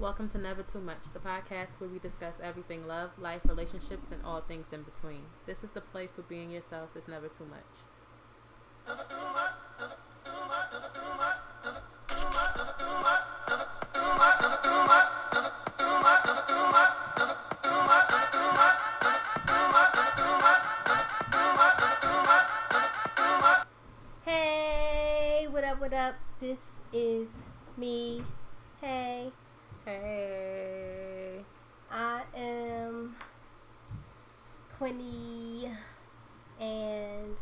[0.00, 4.20] Welcome to Never Too Much, the podcast where we discuss everything love, life, relationships, and
[4.24, 5.22] all things in between.
[5.46, 7.62] This is the place where being yourself is never too much.
[24.24, 26.16] Hey, what up, what up?
[26.40, 27.28] This is
[27.76, 28.24] me.
[29.84, 31.44] Hey.
[31.90, 33.14] I am
[34.78, 35.70] Quinny,
[36.58, 37.36] and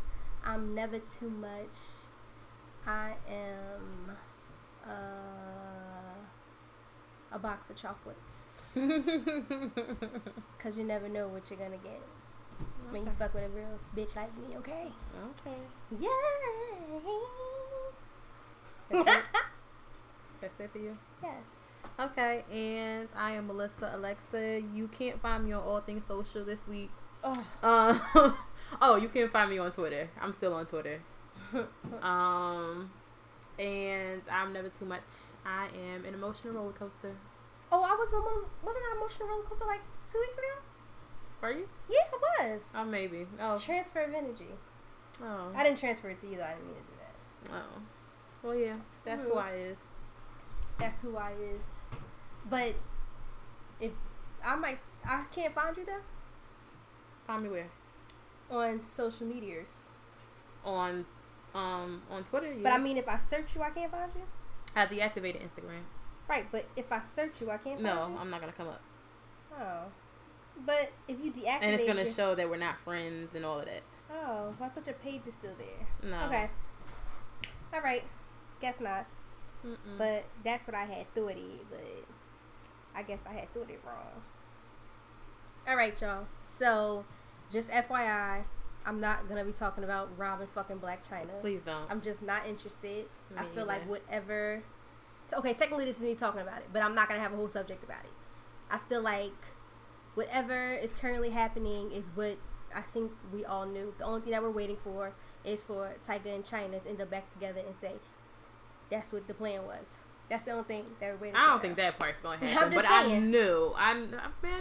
[0.45, 1.77] I'm never too much.
[2.85, 4.17] I am
[4.85, 4.91] uh,
[7.31, 8.77] a box of chocolates.
[10.57, 12.01] Because you never know what you're gonna get
[12.91, 14.87] when you fuck with a real bitch like me, okay?
[15.41, 15.57] Okay.
[16.01, 16.09] Yay!
[18.91, 19.25] That's it?
[20.41, 20.97] That's it for you?
[21.23, 21.72] yes.
[22.01, 24.63] Okay, and I am Melissa Alexa.
[24.75, 26.91] You can't find me on all things social this week.
[27.25, 28.37] Oh.
[28.81, 30.09] Oh, you can find me on Twitter.
[30.19, 31.01] I'm still on Twitter.
[32.03, 32.91] Um,
[33.59, 35.03] and I'm never too much.
[35.45, 37.13] I am an emotional roller coaster.
[37.71, 40.63] Oh, I was on wasn't I emotional roller coaster like two weeks ago?
[41.43, 41.69] Are you?
[41.91, 41.99] Yeah,
[42.41, 42.63] I was.
[42.75, 43.27] Oh, maybe.
[43.39, 44.47] Oh, Transfer of energy.
[45.23, 46.45] oh, I didn't transfer it to you though.
[46.45, 47.55] I didn't mean to do that.
[47.59, 47.83] oh.
[48.43, 49.43] Well, yeah, that's who Mhm.
[49.43, 49.77] I is.
[50.79, 51.81] That's who I is.
[52.49, 52.75] But
[53.81, 53.93] if
[54.45, 56.01] I might, I can't find you though
[57.27, 57.69] Find me where?
[58.51, 59.91] on social medias.
[60.65, 61.05] On,
[61.55, 62.55] um, on Twitter.
[62.63, 64.23] But I mean, if I search you, I can't find you.
[64.77, 65.83] I deactivated Instagram.
[66.29, 67.81] Right, but if I search you, I can't.
[67.81, 68.17] Find No?
[68.21, 68.81] I'm not gonna come up,
[69.59, 69.85] Oh.
[70.67, 73.59] But if you deactivate, and it's gonna your- show that we're not friends and all
[73.61, 73.83] of that.
[74.13, 76.11] Oh, I thought your page is still there.
[76.11, 76.27] No.
[76.27, 76.51] Okay.
[77.73, 78.05] All right.
[78.61, 79.07] Guess not.
[79.67, 79.77] Mm-mm.
[79.99, 82.05] But that's what I had thought it, but
[82.95, 84.23] I guess I had thought it wrong.
[85.69, 86.27] All right, y'all.
[86.41, 87.05] So,
[87.51, 88.43] just FYI,
[88.85, 91.41] I'm not gonna be talking about Robin fucking Blac Chyna.
[91.41, 91.89] please don't.
[91.91, 93.07] I'm just not interested.
[93.37, 94.63] I Me feel like whatever.
[95.31, 97.37] t- Okay, technically this is me talking about it, but I'm not gonna have a
[97.37, 98.11] whole subject about it.
[98.71, 99.33] I feel like
[100.15, 102.37] whatever is currently happening is what
[102.75, 103.95] I think we all knew.
[103.99, 105.13] The only thing that we're waiting for
[105.45, 107.93] is for Tyga and Chyna to end up back together and say
[108.93, 109.97] that's what the plan was.
[110.31, 111.33] That's the only thing that we're.
[111.35, 113.73] I don't think that part's gonna happen, but I knew.
[113.77, 114.15] I man,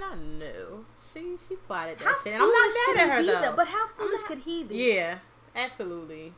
[0.04, 0.86] I knew.
[1.14, 3.42] She she plotted that How shit, and I'm not mad at her though.
[3.52, 3.56] though?
[3.56, 4.76] But how foolish not- could he be?
[4.94, 5.20] Yeah,
[5.56, 6.34] absolutely.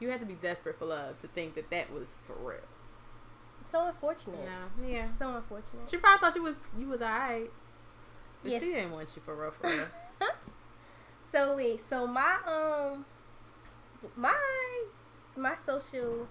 [0.00, 2.60] You have to be desperate for love to think that that was for real.
[3.66, 4.38] So unfortunate.
[4.78, 5.06] No, yeah.
[5.06, 5.88] So unfortunate.
[5.90, 7.50] She probably thought she was you was alright,
[8.42, 8.62] but Yes.
[8.62, 9.86] she didn't want you for real, for real.
[11.22, 13.04] So wait, so my um
[14.16, 14.34] my
[15.36, 16.28] my social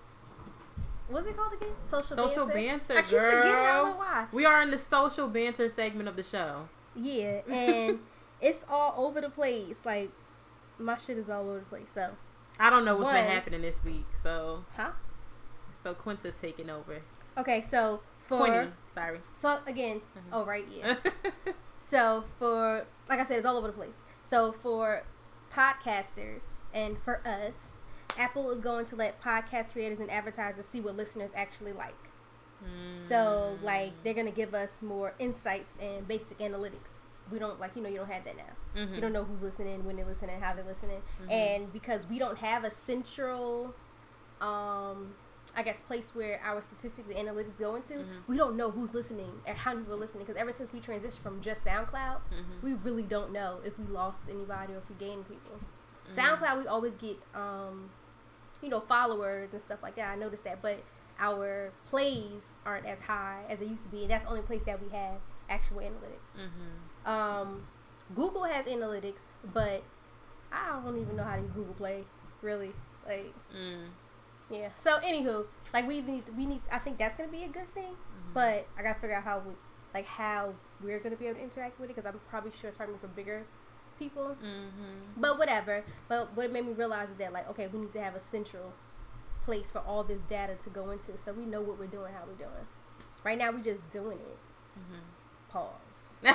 [1.13, 1.69] what's it called again?
[1.85, 2.29] Social, banter.
[2.29, 2.87] Social banter.
[2.87, 3.51] banter, I keep forgetting.
[3.51, 4.25] I don't know why.
[4.31, 6.67] we are in the social banter segment of the show.
[6.95, 7.99] Yeah, and
[8.41, 9.85] it's all over the place.
[9.85, 10.11] Like
[10.77, 11.91] my shit is all over the place.
[11.91, 12.09] So,
[12.59, 14.91] I don't know what's been happening this week, so huh?
[15.83, 17.01] so Quinta's taking over.
[17.37, 19.19] Okay, so for Quinny, sorry.
[19.35, 20.21] so again, Mhm.
[20.33, 20.95] oh right, yeah.
[21.85, 24.01] So for like I said, it's all over the place.
[24.23, 25.03] So for
[25.53, 27.82] podcasters and for us,
[28.17, 31.95] Apple is going to let podcast creators and advertisers see what listeners actually like.
[32.93, 37.01] So like they're gonna give us more insights and basic analytics.
[37.29, 38.53] We don't like you know you don't have that now.
[38.81, 38.95] Mhm.
[38.95, 41.31] You don't know who's listening, when they're listening, how they're listening, Mhm.
[41.31, 43.73] and because we don't have a central,
[44.39, 45.15] um,
[45.57, 48.27] I guess place where our statistics and analytics go into, Mhm.
[48.27, 50.23] we don't know who's listening or how many people are listening.
[50.25, 52.61] Because ever since we transitioned from just SoundCloud, Mhm.
[52.63, 55.59] we really don't know if we lost anybody or if we gained people.
[56.09, 56.15] Mhm.
[56.15, 57.91] SoundCloud, we always get, um,
[58.63, 60.09] you know, followers and stuff like that.
[60.09, 60.79] I noticed that, but
[61.19, 64.63] our plays aren't as high as they used to be, and that's the only place
[64.63, 65.17] that we have
[65.49, 66.39] actual analytics.
[66.39, 67.07] Mhm.
[67.09, 67.67] Um,
[68.15, 69.83] Google has analytics, but
[70.51, 72.05] I don't even know how to use Google Play,
[72.41, 72.73] really.
[73.05, 73.89] Like, Mm.
[74.49, 74.69] yeah.
[74.75, 76.61] So, anywho, like we need, we need.
[76.71, 78.33] I think that's gonna be a good thing, Mhm.
[78.33, 79.53] but I gotta figure out how, we,
[79.93, 82.77] like, how we're gonna be able to interact with it because I'm probably sure it's
[82.77, 83.45] probably for bigger
[83.99, 84.37] people.
[84.41, 85.17] Mhm.
[85.17, 85.83] But whatever.
[86.07, 88.19] But what it made me realize is that like, okay, we need to have a
[88.19, 88.73] central
[89.43, 92.23] place for all this data to go into, so we know what we're doing, how
[92.25, 92.67] we're doing.
[93.23, 94.37] Right now, we're just doing it.
[95.49, 96.13] Pause.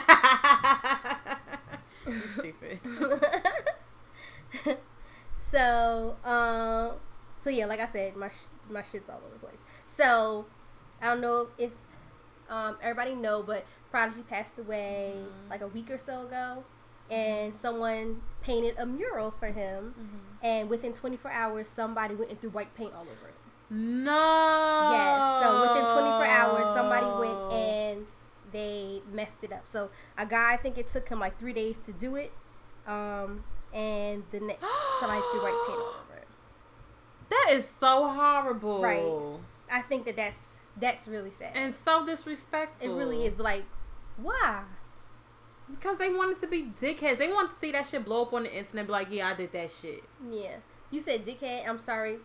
[2.06, 2.78] you stupid.
[5.38, 6.92] so, um,
[7.40, 9.64] so yeah, like I said, my sh- my shit's all over the place.
[9.86, 10.46] So,
[11.02, 11.70] I don't know if
[12.48, 15.50] um, everybody know, but Prodigy passed away Mhm.
[15.50, 16.64] like a week or so ago,
[17.10, 20.44] and someone painted a mural for him, Mhm.
[20.44, 23.34] and within 24 hours, somebody went and threw white paint all over it.
[23.70, 24.90] No.
[24.92, 25.42] Yes.
[25.44, 28.06] So within 24 hours, somebody went and
[28.52, 29.66] they messed it up.
[29.66, 32.32] So a guy, I think it took him like three days to do it,
[32.86, 33.44] um,
[33.74, 34.64] and the next
[35.00, 36.28] somebody threw white paint all over it.
[37.30, 38.80] That is so horrible.
[38.82, 39.40] Right.
[39.70, 41.50] I think that that's that's really sad.
[41.54, 42.88] And so disrespectful.
[42.90, 43.64] it really is, but like,
[44.16, 44.62] why?
[45.70, 47.18] Because they wanted to be dickheads.
[47.18, 49.28] They wanted to see that shit blow up on the internet and be like, yeah,
[49.28, 50.02] I did that shit.
[50.30, 50.56] Yeah.
[50.90, 51.68] You said dickhead.
[51.68, 52.16] I'm sorry.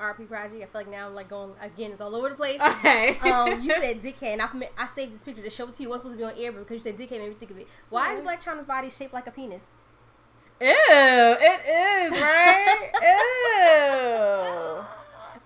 [0.00, 0.54] RP Project.
[0.54, 1.92] I feel like now I'm like going again.
[1.92, 2.60] It's all over the place.
[2.60, 3.18] Okay.
[3.30, 4.48] um, you said dickhead, and I,
[4.78, 5.88] I saved this picture to show it to you.
[5.88, 7.50] It wasn't supposed to be on air, but because you said dickhead, made me think
[7.50, 7.68] of it.
[7.90, 9.66] Why is Blac Chyna's body shaped like a penis?
[10.60, 12.90] Ew, it is, right?
[13.02, 14.84] Ew.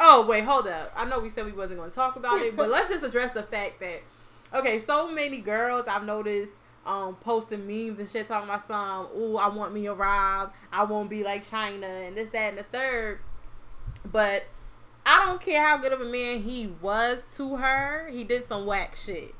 [0.01, 0.93] Oh, wait, hold up.
[0.97, 3.33] I know we said we wasn't going to talk about it, but let's just address
[3.33, 4.03] the fact that,
[4.53, 6.53] okay, so many girls I've noticed
[6.87, 10.85] um, posting memes and shit talking about some, ooh, I want me a Rob, I
[10.85, 13.21] won't be like Chyna, and this, that, and the third.
[14.05, 14.45] But
[15.07, 18.67] I don't care how good of a man he was to her, he did some
[18.67, 19.35] whack shit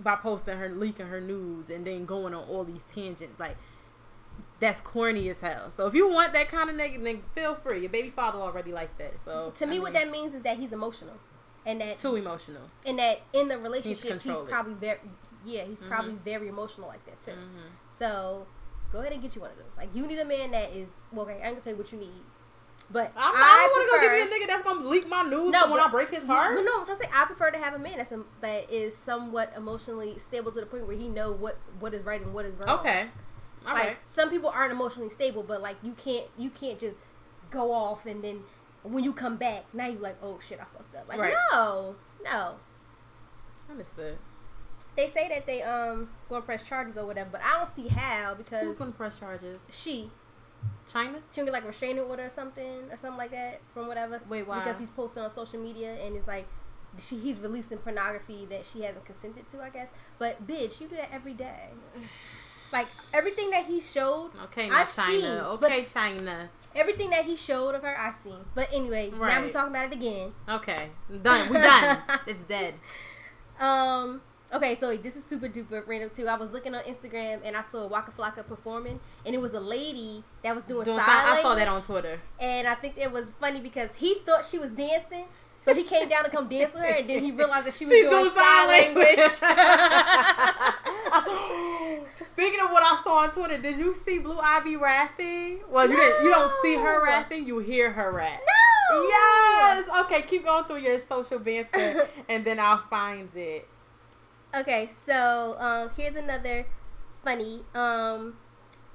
[0.00, 3.38] by posting her, leaking her news, and then going on all these tangents.
[3.38, 3.56] Like,
[4.60, 5.70] that's corny as hell.
[5.70, 7.80] So if you want that kind of nigga, then feel free.
[7.80, 9.18] Your baby father already like that.
[9.20, 11.16] So To me, I what that means is that he's emotional,
[11.66, 12.62] and that too emotional.
[12.86, 14.48] and that in the relationship he's, it.
[14.48, 14.98] probably very
[15.44, 17.32] yeah he's probably very emotional like that too.
[17.32, 17.68] Mm-hmm.
[17.90, 18.46] So
[18.92, 19.76] go ahead and get you one of those.
[19.76, 21.40] Like you need a man that is well, okay.
[21.42, 22.22] I'm gonna tell you what you need,
[22.90, 25.08] but I'm not, I I want to go give me a nigga that's gonna leak
[25.08, 26.56] my news No, no, when I break his heart.
[26.56, 28.70] But no, I'm trying to say I prefer to have a man that's um, that
[28.70, 32.34] is somewhat emotionally stable to the point where he know what what is right and
[32.34, 32.78] what is wrong.
[32.80, 33.06] Okay,
[33.66, 33.96] all like right.
[34.06, 36.98] some people aren't emotionally stable, but like you can't you can't just
[37.50, 38.42] go off and then
[38.82, 41.08] when you come back now you like oh shit I fucked up.
[41.08, 41.34] Like Right.
[41.52, 41.94] no,
[42.24, 42.54] no.
[43.70, 44.18] Understood.
[44.96, 48.34] They say that they um gonna press charges or whatever, but I don't see how
[48.34, 49.58] because Who's gonna press charges?
[49.70, 50.10] she
[50.90, 51.16] Chyna?
[51.30, 54.20] she gonna get like restraining order or something or something like that from whatever.
[54.28, 54.58] Wait, why?
[54.60, 56.46] Because he's posting on social media and it's like
[57.00, 59.90] she he's releasing pornography that she hasn't consented to, I guess.
[60.18, 61.68] But bitch, you do that every day.
[62.72, 65.06] Like everything that he showed, Okay, I've Chyna.
[65.06, 66.48] seen, okay, Chyna.
[66.74, 68.38] everything that he showed of her, I seen.
[68.54, 69.52] But anyway, now we Right.
[69.52, 70.32] talking about it again.
[70.48, 70.88] Okay,
[71.20, 71.50] done.
[71.50, 71.98] We done.
[72.26, 72.72] it's dead.
[73.60, 74.22] Um.
[74.52, 76.28] Okay, so this is super duper random too.
[76.28, 79.60] I was looking on Instagram and I saw Waka Flocka performing, and it was a
[79.60, 82.20] lady that was doing, Doing sign sign- I saw that on Twitter.
[82.38, 85.24] and I think it was funny because he thought she was dancing,
[85.64, 87.86] so he came down to come dance with her, and then he realized that she
[87.86, 89.18] was She's doing, sign language.
[92.28, 95.60] Speaking of what I saw on Twitter, did you see Blue Ivy rapping?
[95.70, 96.24] Well, you didn't.
[96.24, 97.46] You don't see her rapping.
[97.46, 98.40] You hear her rap.
[98.40, 99.02] no.
[99.08, 99.84] Yes.
[100.00, 103.66] Okay, keep going through your social banter, and then I'll find it.
[104.54, 106.66] Okay, so um, here's another
[107.24, 107.60] funny.
[107.74, 108.36] Um,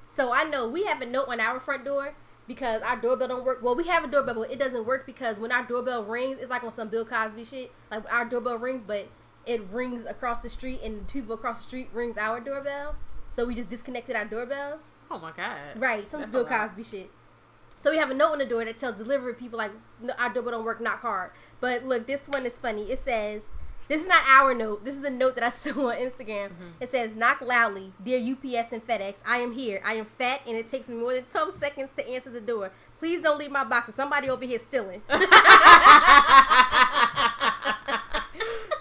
[0.08, 2.14] so I know we have a note on our front door
[2.46, 3.62] because our doorbell don't work.
[3.62, 6.50] Well, we have a doorbell, but it doesn't work because when our doorbell rings, it's
[6.50, 7.72] like on some Bill Cosby shit.
[7.90, 9.08] Like our doorbell rings, but
[9.46, 12.94] it rings across the street, and the people across the street rings our doorbell.
[13.30, 14.82] So we just disconnected our doorbells.
[15.10, 15.58] Oh my god.
[15.76, 16.44] Right, some That's Bill.
[16.44, 17.10] Cosby shit.
[17.82, 19.70] So we have a note on the door that tells delivery people like
[20.18, 21.30] our doorbell don't work, knock hard.
[21.60, 22.90] But look, this one is funny.
[22.90, 23.52] It says
[23.88, 24.84] this is not our note.
[24.84, 26.50] This is a note that I saw on Instagram.
[26.50, 26.68] Mm-hmm.
[26.80, 29.22] It says knock loudly, dear UPS and FedEx.
[29.26, 29.80] I am here.
[29.84, 32.70] I am fat, and it takes me more than twelve seconds to answer the door.
[32.98, 33.88] Please don't leave my box.
[33.88, 35.02] Or somebody over here stealing.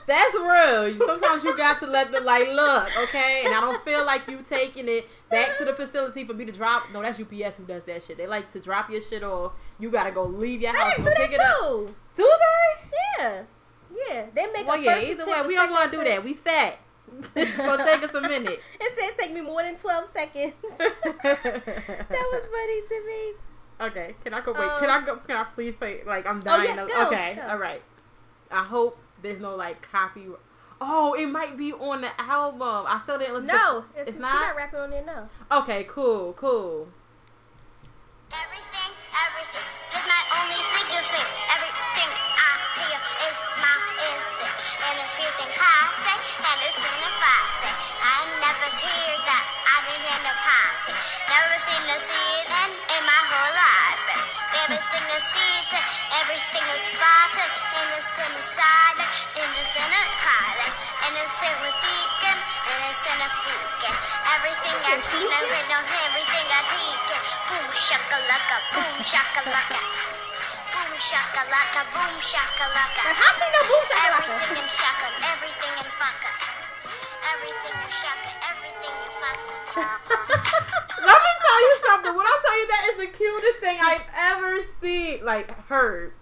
[0.08, 0.98] That's real.
[1.06, 3.44] Sometimes you got to let the like look, okay?
[3.46, 6.52] And I don't feel like you taking it back to the facility for me to
[6.54, 6.84] drop.
[6.94, 8.16] No, that's UPS who does that shit.
[8.18, 9.52] They like to drop your shit off.
[9.80, 11.56] You gotta go leave your house FedEx do that pick it up.
[11.60, 11.96] too.
[12.16, 12.90] Do they?
[13.20, 13.42] Yeah,
[14.10, 14.26] yeah.
[14.34, 14.94] They make Well, a yeah.
[14.96, 16.24] first Either attempt, way, we don't want to do that.
[16.24, 16.78] We fat.
[17.36, 18.60] it's gonna take us a minute.
[18.82, 20.54] It said take me more than twelve seconds.
[20.78, 23.34] that was funny to me.
[23.80, 24.52] Okay, can I go?
[24.54, 25.16] Wait, can I um, go?
[25.18, 26.02] Can I please play?
[26.06, 26.64] Like I'm Oh, dying.
[26.66, 27.48] yes, of- go, okay, go.
[27.50, 27.82] all right.
[28.52, 30.26] I hope there's no like copy.
[30.80, 32.86] Oh, it might be on the album.
[32.88, 33.48] I still didn't listen.
[33.48, 34.34] No, to, it's, it's she's not.
[34.34, 35.06] not rapping on there.
[35.06, 35.30] No.
[35.60, 36.88] Okay, cool, cool.
[38.32, 38.87] Everything,
[39.26, 39.66] everything
[39.98, 41.28] is my only thing.
[41.50, 43.76] Everything I hear is my
[44.12, 44.58] instinct.
[44.86, 49.14] And if you think I say, and it's in if I say, I never hear
[49.26, 49.44] that.
[49.66, 50.94] I didn't hear the posse.
[51.32, 54.06] Never seen seed and in my whole life.
[54.68, 55.72] Everything is seed,
[56.22, 57.50] everything is rotten.
[57.78, 60.72] And it's in the side, and it's in a collar.
[61.08, 62.40] And it's in a seeking,
[63.78, 63.98] a freaking.
[64.34, 66.98] Everything I see, everything, everything I take.
[67.48, 69.80] Boom shakalaka, boom shakalaka.
[70.74, 73.02] Boom shakalaka, boom shakalaka.
[73.06, 74.34] Like, how she know boom shakalaka?
[74.34, 76.32] Everything in shaka, everything in fucka.
[77.34, 79.56] Everything in shaka, everything in fucka.
[81.06, 82.14] Let me tell you something.
[82.16, 86.14] When I tell you that is the cutest thing I've ever seen, like heard.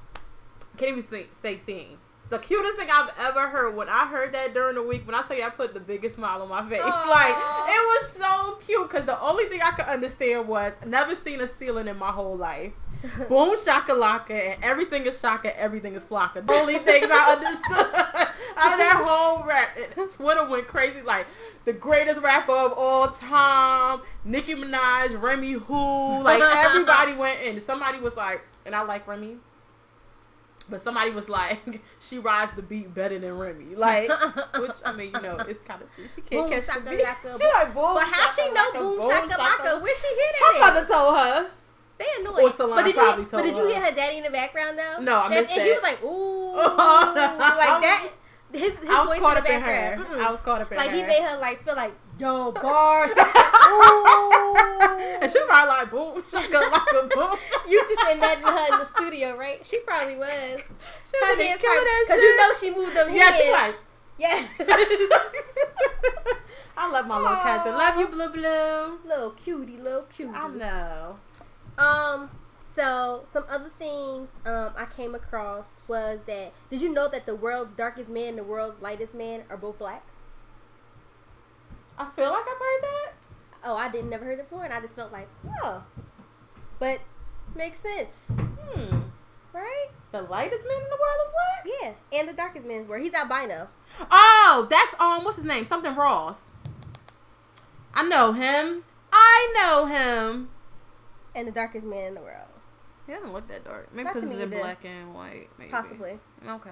[0.78, 1.98] Can't even say, say seen.
[2.30, 3.76] The cutest thing I've ever heard.
[3.76, 6.42] When I heard that during the week, when I you I put the biggest smile
[6.42, 7.10] on my face, Aw.
[7.10, 7.36] like
[7.70, 8.90] it was so cute.
[8.90, 12.36] Because the only thing I could understand was never seen a ceiling in my whole
[12.36, 12.74] life.
[13.30, 16.46] Boom shakalaka and everything is shaka, everything is flocka.
[16.46, 17.94] The only things I understood
[18.58, 19.78] out of that whole rap.
[20.16, 21.28] Twitter went crazy like
[21.66, 27.64] the greatest rapper of all time, Nicki Minaj, Remy Who, like everybody went in.
[27.64, 29.38] Somebody was like, and I like Remy.
[30.70, 33.76] But somebody was like, she rides the beat better than Remy.
[33.76, 34.10] Like,
[34.60, 36.06] which, I mean, you know, it's kind of true.
[36.16, 37.06] She can't Boom, catch shaka, the beat.
[37.06, 39.82] laka, She like, boom, But how she know shaka, boom shaka laka?
[39.82, 40.74] Where she hear Her that?
[40.74, 41.52] mother told her.
[41.98, 42.46] They annoying.
[42.46, 44.78] Or Solange but did you probably but did you hear her daddy in the background
[44.78, 45.02] though?
[45.02, 48.10] No, I missed And he was like, ooh, like that.
[48.52, 49.98] His, his I was voice caught in up the in her.
[50.00, 50.20] Mm-mm.
[50.20, 50.96] I was caught up in like her.
[50.96, 53.12] he made her like feel like yo bars.
[53.18, 53.20] ooh.
[55.22, 57.38] and she probably like, boom, shaka, laka, boom.
[57.38, 57.64] shaka.
[57.70, 59.66] You just imagine her in the studio, right?
[59.66, 60.62] She probably was.
[61.10, 63.38] She Her hands because you know she moved them Yeah, hands.
[63.38, 63.76] she like.
[64.18, 64.48] yeah.
[66.78, 67.72] I love my little cousin.
[67.74, 69.00] Love you, blue blue.
[69.08, 70.34] little cutie, little cutie.
[70.36, 71.18] I know.
[71.78, 72.30] Um.
[72.64, 77.36] So some other things um I came across was that did you know that the
[77.36, 80.04] world's darkest man and the world's lightest man are both black?
[81.98, 83.12] I feel like I've heard that.
[83.64, 85.28] Oh, I didn't never heard it before, and I just felt like,
[85.64, 85.84] oh,
[86.80, 87.00] but
[87.56, 89.00] makes sense, Hmm.
[89.54, 89.88] right?
[90.12, 91.68] The lightest man in the world is black.
[92.12, 93.68] Yeah, and the darkest man's where he's albino.
[94.12, 95.66] Oh, that's um, what's his name?
[95.66, 96.52] Something Ross.
[97.94, 98.84] I know him.
[99.12, 100.50] I know him.
[101.34, 102.48] and the darkest man in the world,
[103.08, 103.94] He doesn't look that dark.
[103.94, 105.48] Maybe because he's in black and white.
[105.58, 105.72] Maybe.
[105.72, 106.20] possibly.
[106.46, 106.70] Okay.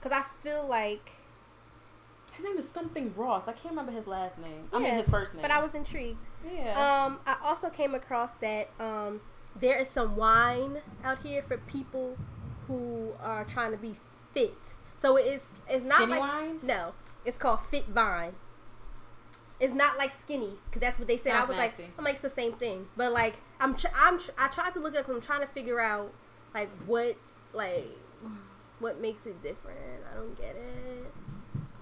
[0.00, 1.10] Because I feel like,
[2.36, 3.44] His name is something Ross.
[3.46, 4.68] I can't remember his last name.
[4.72, 5.42] I mean his first name.
[5.42, 6.28] but I was intrigued.
[6.52, 6.70] Yeah.
[6.72, 9.20] Um, I also came across that um,
[9.60, 12.16] there is some wine out here for people
[12.66, 13.94] who are trying to be
[14.32, 14.56] fit.
[14.96, 16.58] So it's it's not Skinny like wine?
[16.62, 18.32] no, it's called Fit Vine.
[19.60, 21.32] It's not like skinny because that's what they said.
[21.34, 21.84] I was nasty.
[21.84, 24.72] like, I'm like it's the same thing, but like I'm tr- I'm tr- I tried
[24.74, 25.08] to look it up.
[25.08, 26.12] I'm trying to figure out
[26.52, 27.16] like what
[27.52, 27.86] like
[28.80, 29.78] what makes it different.
[30.12, 31.03] I don't get it,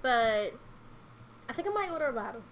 [0.02, 0.52] but
[1.48, 2.42] I think I might order a bottle.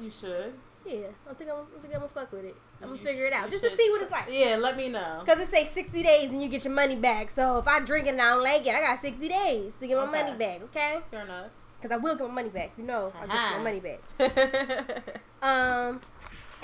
[0.00, 0.52] you should.
[0.86, 2.56] Yeah, I think I'm, I think I'm gonna fuck with it.
[2.80, 4.26] I'm gonna You figure it out just to see what it's like.
[4.30, 5.22] Yeah, let me know.
[5.26, 7.30] Cause it says 60 days and you get your money back.
[7.30, 9.86] So if I drink it and I don't like it, I got 60 days to
[9.86, 10.22] get my Okay.
[10.22, 10.62] money back.
[10.62, 11.00] Okay?
[11.10, 11.48] Fair enough.
[11.82, 12.72] Cause I will get my money back.
[12.78, 15.20] You know, I get my money back.
[15.42, 16.00] Um,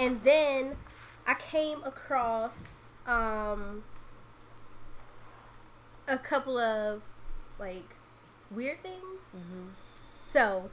[0.00, 0.76] and then
[1.29, 3.85] I came across um
[6.09, 7.03] a couple of
[7.59, 7.93] like
[8.50, 9.36] weird things.
[9.36, 9.68] Mhm.
[10.28, 10.70] So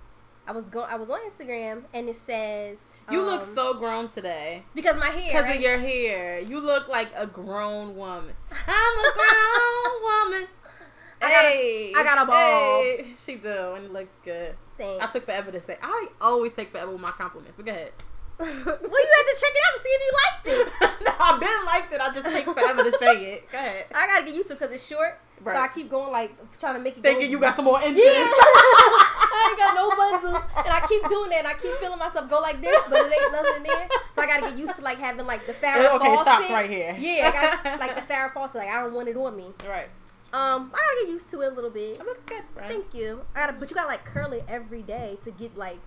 [0.47, 0.87] I was going.
[0.89, 2.77] I was on Instagram and it says
[3.09, 4.63] You look um, so grown today.
[4.73, 5.27] because my hair.
[5.31, 5.55] Because right?
[5.55, 6.39] of your hair.
[6.39, 8.33] You look like a grown woman.
[8.67, 10.47] I'm a grown woman.
[11.23, 12.81] I got a- hey, I got a ball.
[12.81, 13.13] Hey.
[13.23, 14.55] She do, and it looks good.
[14.77, 15.03] Thanks.
[15.05, 15.77] I took forever to say.
[15.81, 17.53] I always take forever with my compliments.
[17.55, 17.91] But go ahead.
[18.41, 21.05] Well, you had to check it out to see if you liked it.
[21.05, 22.01] no, I've been liked it.
[22.01, 23.51] I just take forever to say it.
[23.51, 23.85] Go ahead.
[23.93, 25.19] I gotta get used to it because it's short.
[25.43, 27.01] So I keep going like trying to make it.
[27.01, 27.31] Thinking go.
[27.31, 28.03] you got some more inches.
[28.03, 28.11] Yeah.
[29.33, 32.29] I ain't got no bundles, and I keep doing that, and I keep feeling myself
[32.29, 33.87] go like this, but it ain't nothing there.
[34.13, 36.21] So I gotta get used to like having like the Farrah Okay, Fawcett.
[36.21, 36.95] stops right here.
[36.99, 38.61] Yeah, I got like the Farrah Fawcett.
[38.61, 39.47] Like I don't want it on me.
[39.67, 39.87] right.
[40.33, 41.99] Um, I gotta get used to it a little bit.
[41.99, 42.69] It looks good, right?
[42.71, 43.21] Thank you.
[43.35, 45.79] I gotta, but you gotta like curl it every day to get like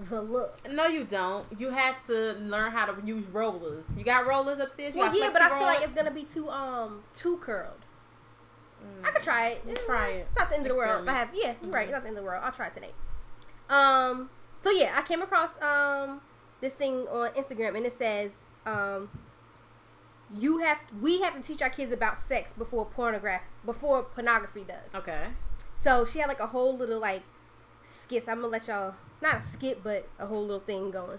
[0.00, 0.56] the look.
[0.70, 1.46] No, you don't.
[1.58, 3.86] You have to learn how to use rollers.
[3.96, 4.94] You got rollers upstairs.
[4.94, 7.84] You Well, yeah, but I flexi feel like it's gonna be too um too curled.
[8.82, 9.06] Mm.
[9.06, 9.62] I could try it.
[9.66, 10.26] You try it.
[10.28, 11.08] It's not the end of the world.
[11.08, 11.88] I have yeah, you're right.
[11.88, 12.42] It's not the end of the world.
[12.44, 12.92] I'll try it today.
[13.68, 14.30] Um.
[14.60, 16.20] So yeah, I came across um
[16.60, 18.32] this thing on Instagram and it says
[18.66, 19.08] um
[20.36, 24.94] you have we have to teach our kids about sex before pornograph before pornography does.
[24.94, 25.28] Okay.
[25.76, 27.22] So she had like a whole little like
[27.88, 28.28] skits.
[28.28, 31.18] I'm gonna let y'all not a skit, but a whole little thing going.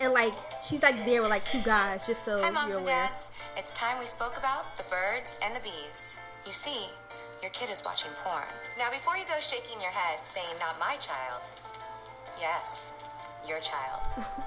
[0.00, 0.34] And like
[0.64, 3.30] she's like there with like two guys, just so Hi, moms and dads.
[3.56, 6.20] It's time we spoke about the birds and the bees.
[6.46, 6.86] You see,
[7.42, 8.44] your kid is watching porn.
[8.78, 11.42] Now, before you go shaking your head saying, not my child,
[12.40, 12.94] yes,
[13.48, 14.02] your child.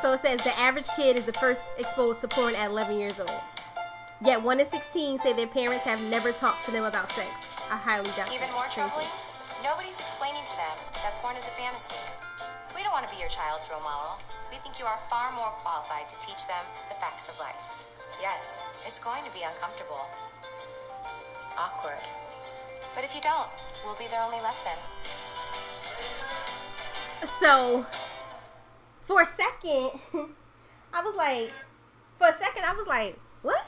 [0.00, 3.20] So it says the average kid is the first exposed to porn at 11 years
[3.20, 3.30] old.
[4.24, 7.49] Yet one in 16 say their parents have never talked to them about sex.
[7.70, 8.82] I highly doubt Even more crazy.
[8.82, 9.10] troubling,
[9.62, 12.02] nobody's explaining to them that porn is a fantasy.
[12.74, 14.18] We don't want to be your child's role model.
[14.50, 17.58] We think you are far more qualified to teach them the facts of life.
[18.18, 20.02] Yes, it's going to be uncomfortable,
[21.58, 22.02] awkward.
[22.94, 23.46] But if you don't,
[23.86, 24.74] we'll be their only lesson.
[27.26, 27.86] So,
[29.04, 30.00] for a second,
[30.92, 31.52] I was like,
[32.18, 33.62] for a second, I was like, what?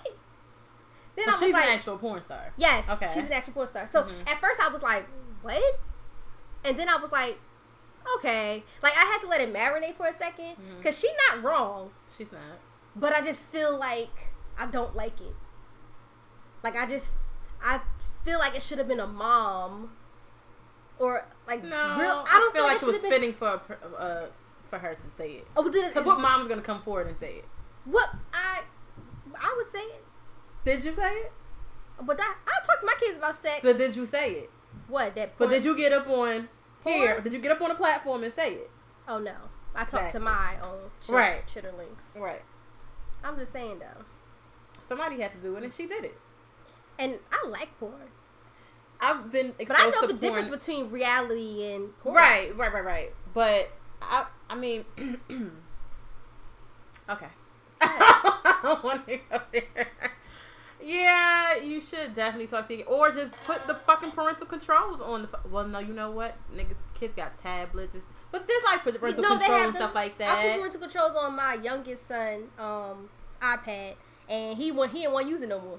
[1.16, 2.52] Then So I was she's like, an actual porn star.
[2.57, 3.11] Yes, Okay.
[3.14, 3.87] she's an actual porn star.
[3.87, 4.31] So Mhm.
[4.31, 5.07] at first I was like,
[5.42, 5.81] what?
[6.64, 7.38] And then I was like,
[8.16, 8.62] okay.
[8.83, 12.33] Like I had to let it marinate for a second because she's not wrong, She's
[12.33, 12.40] not.
[12.97, 15.35] but I just feel like I don't like it.
[16.62, 17.11] Like I just,
[17.62, 17.81] I
[18.25, 19.92] feel like it should have been a mom,
[20.99, 22.25] or like No, real.
[22.28, 23.11] I don't feel like it was been.
[23.11, 24.26] fitting for a uh,
[24.71, 25.47] for her to say it.
[25.57, 25.73] Oh, it?
[25.73, 27.45] Because what mom's gonna come forward and say it?
[27.85, 28.62] What I,
[29.37, 30.04] I would say it,
[30.64, 31.33] Did you say it?
[32.04, 33.61] but I, I talk to my kids about sex.
[33.62, 34.50] But did you say it?
[34.88, 35.37] what that?
[35.38, 36.49] But did you get up on
[36.85, 37.21] here?
[37.21, 38.71] Did you get up on a platform and say it?
[39.09, 39.35] Oh no,
[39.75, 40.21] I talked Exactly.
[40.21, 41.42] to my own Right.
[41.47, 42.19] chitterlings.
[42.19, 42.42] Right.
[43.25, 44.04] I'm just saying though.
[44.88, 46.19] Somebody had to do it, and she did it.
[46.99, 47.92] And I like porn.
[49.00, 49.66] I've been porn.
[49.69, 50.19] But I know the porn.
[50.19, 52.14] difference between reality and porn.
[52.16, 53.12] Right, right, right, right.
[53.33, 54.85] But I, I mean,
[57.09, 57.26] okay.
[57.81, 59.88] I don't want to go there.
[60.85, 65.29] Yeah, you should definitely talk to or just put the fucking parental controls on the.
[65.29, 69.23] fu- Well, no, you know what, nigga, kids got tablets, and, but there's like parental
[69.23, 70.39] No, they control and stuff like that.
[70.39, 73.09] I put parental controls on my youngest son um,
[73.41, 73.95] iPad,
[74.29, 75.79] and he went he didn't want to use it no more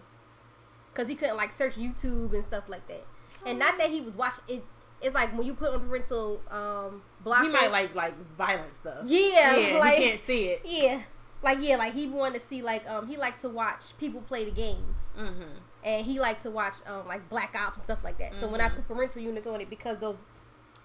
[0.93, 3.03] because he couldn't like search YouTube and stuff like that.
[3.45, 4.63] And not that he was watching it.
[5.01, 7.41] It's like when you put on parental um, blockers.
[7.43, 9.03] He might like like violent stuff.
[9.05, 10.61] Yeah, yeah, like he can't see it.
[10.63, 11.01] yeah,
[11.43, 14.45] like yeah, like he wanted to see like um he liked to watch people play
[14.45, 15.15] the games.
[15.17, 15.57] Mm-hmm.
[15.83, 18.33] and he liked to watch um, like Black Ops stuff like that.
[18.35, 18.75] So when I Mhm.
[18.77, 20.23] put parental units on it, because those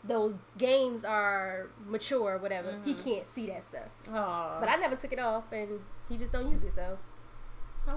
[0.04, 3.04] those games are mature or whatever, he Mhm.
[3.04, 3.88] can't see that stuff.
[4.10, 6.98] Oh, But I never took it off, and he just don't use it, so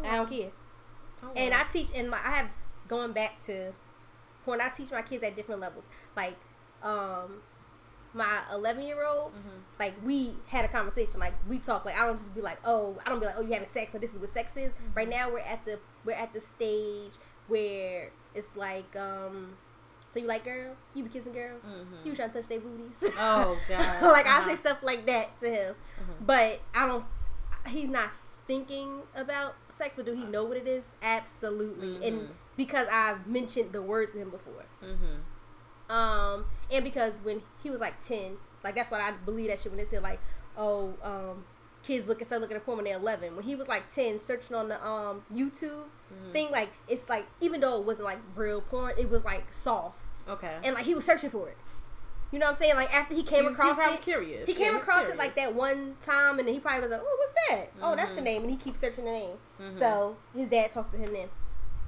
[0.03, 0.51] I don't care.
[1.35, 2.49] And I teach, and my I have
[2.87, 3.71] going back to
[4.45, 6.35] when I teach my kids at different levels, like
[6.83, 7.41] um
[8.13, 9.61] my 11 year old Mhm.
[9.79, 12.97] like we had a conversation like we talk like i don't just be like oh
[13.05, 14.93] i don't be like oh you having sex or this is what sex is Mm-hmm.
[14.95, 17.13] right now we're at the we're at the stage
[17.47, 19.55] where it's like um
[20.09, 22.05] so you like girls you be kissing girls Mhm.
[22.05, 24.01] you be trying to touch their booties Oh god.
[24.03, 24.49] like i Uh-huh.
[24.49, 26.25] say stuff like that to him Mhm.
[26.25, 27.05] but i don't
[27.67, 28.09] he's not
[28.47, 32.31] thinking about sex but do he know what it is absolutely and Mhm.
[32.57, 35.19] because i've mentioned the word to him before Mhm.
[35.91, 39.71] Um, and because when he was like ten, like that's why I believe that shit
[39.71, 40.19] when they said like,
[40.57, 41.43] oh, um,
[41.83, 43.35] kids look start looking at porn when they're eleven.
[43.35, 46.31] When he was like ten, searching on the um YouTube Mm-hmm.
[46.33, 49.97] thing, like it's like even though it wasn't like real porn, it was like soft,
[50.27, 50.57] Okay.
[50.61, 51.55] and like he was searching for it.
[52.33, 52.75] You know what I'm saying?
[52.75, 54.45] Like after he came He's- across he's it, curious.
[54.45, 56.99] he came Yeah, across it like that one time, and then he probably was like,
[57.01, 57.71] oh, what's that?
[57.81, 58.23] Oh, that's the Mhm.
[58.25, 59.37] name, and he keeps searching the name.
[59.61, 59.73] Mhm.
[59.73, 61.29] So his dad talked to him then.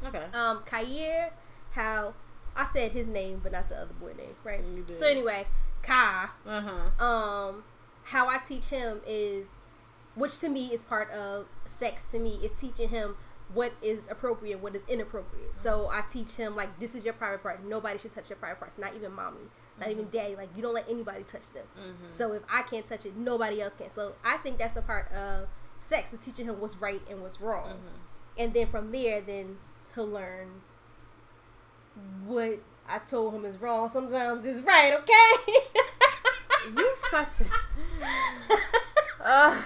[0.06, 0.24] Okay.
[0.34, 1.32] Um, Kair,
[1.72, 2.14] how
[2.56, 4.62] I said his name, but not the other boy name, right?
[4.98, 5.46] So anyway,
[5.82, 7.04] Kai, Uh huh.
[7.04, 7.64] um,
[8.04, 9.48] how I teach him is,
[10.16, 12.04] which to me is part of sex.
[12.12, 13.16] To me, is teaching him
[13.54, 15.60] what is appropriate, what is inappropriate.
[15.60, 17.64] So I teach him like this is your private part.
[17.64, 18.78] Nobody should touch your private parts.
[18.78, 20.36] Not even mommy, not even daddy.
[20.36, 21.66] Like you don't let anybody touch them.
[21.78, 22.14] Mhm.
[22.14, 23.92] So if I can't touch it, nobody else can.
[23.92, 25.48] So I think that's a part of
[25.80, 28.00] sex is teaching him what's right and what's wrong, Mhm.
[28.38, 29.58] and then from there, then
[29.96, 30.62] he'll learn
[32.26, 33.90] what I told him is wrong.
[33.90, 34.94] Sometimes is right.
[34.94, 35.60] Okay.
[36.78, 37.46] You such a.
[39.26, 39.62] Uh,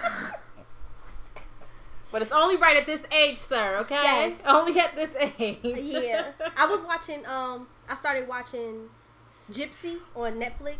[2.10, 3.76] but it's only right at this age, sir.
[3.80, 3.94] Okay.
[4.02, 4.40] Yes.
[4.46, 5.58] Only at this age.
[5.62, 6.28] yeah.
[6.56, 7.24] I was watching.
[7.26, 8.88] Um, I started watching
[9.50, 10.76] Gypsy on Netflix.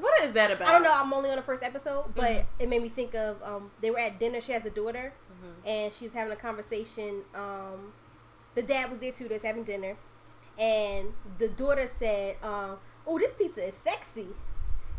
[0.00, 0.68] What is that about?
[0.68, 0.92] I don't know.
[0.94, 2.46] I'm only on the first episode, but Mhm.
[2.58, 3.42] it made me think of.
[3.42, 4.40] Um, they were at dinner.
[4.40, 5.54] She has a daughter, Mhm.
[5.68, 7.22] and she was having a conversation.
[7.34, 7.92] Um,
[8.54, 9.28] the dad was there too.
[9.28, 9.96] They was having dinner,
[10.58, 14.28] and the daughter said, um, "Oh, this pizza is sexy."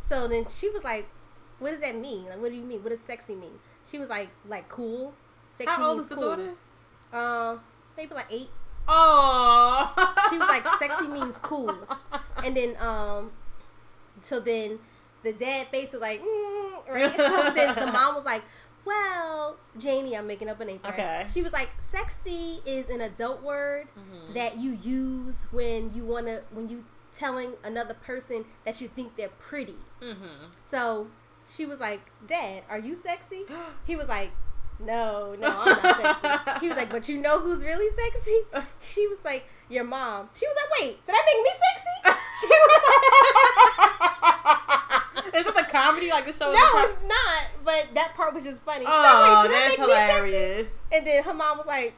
[0.02, 1.08] So then she was like,
[1.60, 2.26] "What does that mean?
[2.26, 2.82] Like, what do you mean?
[2.84, 5.14] What does sexy mean?" She was like, "Like cool."
[5.52, 6.30] Sexy How old means is the cool.
[6.30, 6.54] daughter?
[7.12, 7.62] Um,
[7.98, 8.50] maybe like eight.
[8.88, 9.94] Oh.
[10.30, 11.76] She was like, "Sexy means cool,"
[12.44, 13.32] and then um,
[14.22, 14.80] so then
[15.24, 17.16] the dad face was like, mm, right.
[17.16, 18.42] So then the mom was like,
[18.86, 20.94] "Well, Janie, I'm making up a name for her.
[20.94, 21.26] Okay.
[21.32, 24.34] She was like, "Sexy is an adult word Mhm.
[24.34, 29.30] that you use when you wanna when you telling another person that you think they're
[29.40, 30.54] pretty." Mhm.
[30.64, 31.08] So
[31.48, 33.46] she was like, "Dad, are you sexy?"
[33.86, 34.32] He was like,
[34.80, 38.40] "No, no, I'm not sexy." He was like, "But you know who's really sexy?"
[38.82, 41.96] She was like, "Your mom." She was like, "Wait, so that make me sexy?"
[42.40, 44.09] She was this
[45.70, 46.52] a comedy like the show?
[46.52, 48.86] "No, co- it's not." But that part was just funny.
[48.86, 50.70] Was Oh, like, "Wait, so that that's make me sexy?" hilarious.
[50.92, 51.94] And then her mom was like,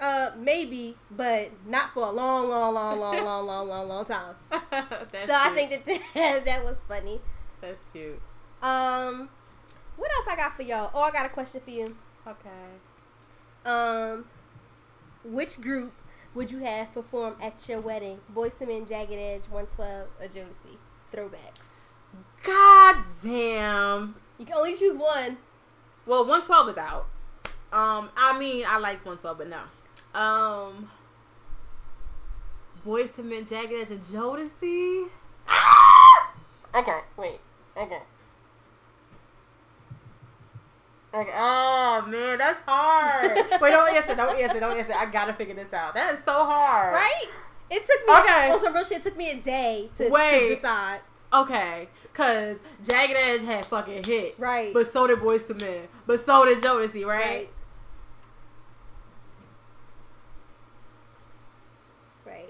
[0.00, 4.34] "Uh, maybe, but not for a long, long, long, long, long, long, long, long time."
[4.50, 5.70] so I think
[6.14, 7.20] that that was funny.
[7.60, 8.20] that's cute.
[8.62, 9.28] Um,
[9.96, 10.90] what else I got for y'all?
[10.94, 11.96] Oh, I got a question for you.
[12.26, 12.74] Okay.
[13.64, 14.24] Um,
[15.24, 15.92] which group
[16.34, 18.20] would you have perform at your wedding?
[18.34, 20.76] Boyz II Men, Jagged Edge, 112, or Jodeci?
[21.12, 21.67] Throwbacks.
[22.44, 24.16] God damn.
[24.38, 25.38] You can only choose one.
[26.06, 27.06] Well, 112 is out.
[27.72, 30.18] Um, I mean, I liked 112, but no.
[30.18, 30.90] Um,
[32.86, 35.08] Boyz II Men, Jagged Edge, and Jodeci.
[36.74, 37.40] Okay, wait.
[37.76, 38.00] Okay.
[41.14, 41.32] Okay.
[41.34, 43.32] Oh man, that's hard.
[43.60, 44.14] Wait, don't answer.
[44.14, 44.60] Don't answer.
[44.60, 44.92] Don't answer.
[44.94, 45.94] I gotta figure this out.
[45.94, 46.92] That is so hard.
[46.92, 47.24] Right?
[47.70, 48.14] It took me.
[48.20, 48.52] Okay.
[48.52, 50.48] On some real shit, it took me a day to, Wait.
[50.48, 51.00] to decide.
[51.32, 54.34] Okay, cause Jagged Edge had fucking hit.
[54.38, 54.74] Right.
[54.74, 55.88] But so did Boyz II Men.
[56.06, 57.24] But so did Jodeci, right?
[57.24, 57.48] Right.
[62.26, 62.48] Right.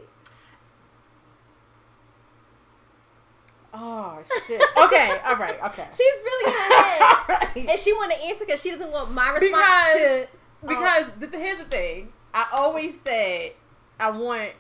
[3.75, 4.61] Oh shit.
[4.85, 5.19] Okay.
[5.27, 5.63] All right.
[5.67, 5.87] Okay.
[5.91, 7.01] She's really in her head.
[7.03, 7.57] All right.
[7.71, 10.29] And she want to answer because she doesn't want my response Because- to.
[10.65, 10.67] Oh.
[10.67, 12.13] Because th- here's the thing.
[12.35, 13.53] I always said
[14.01, 14.51] I want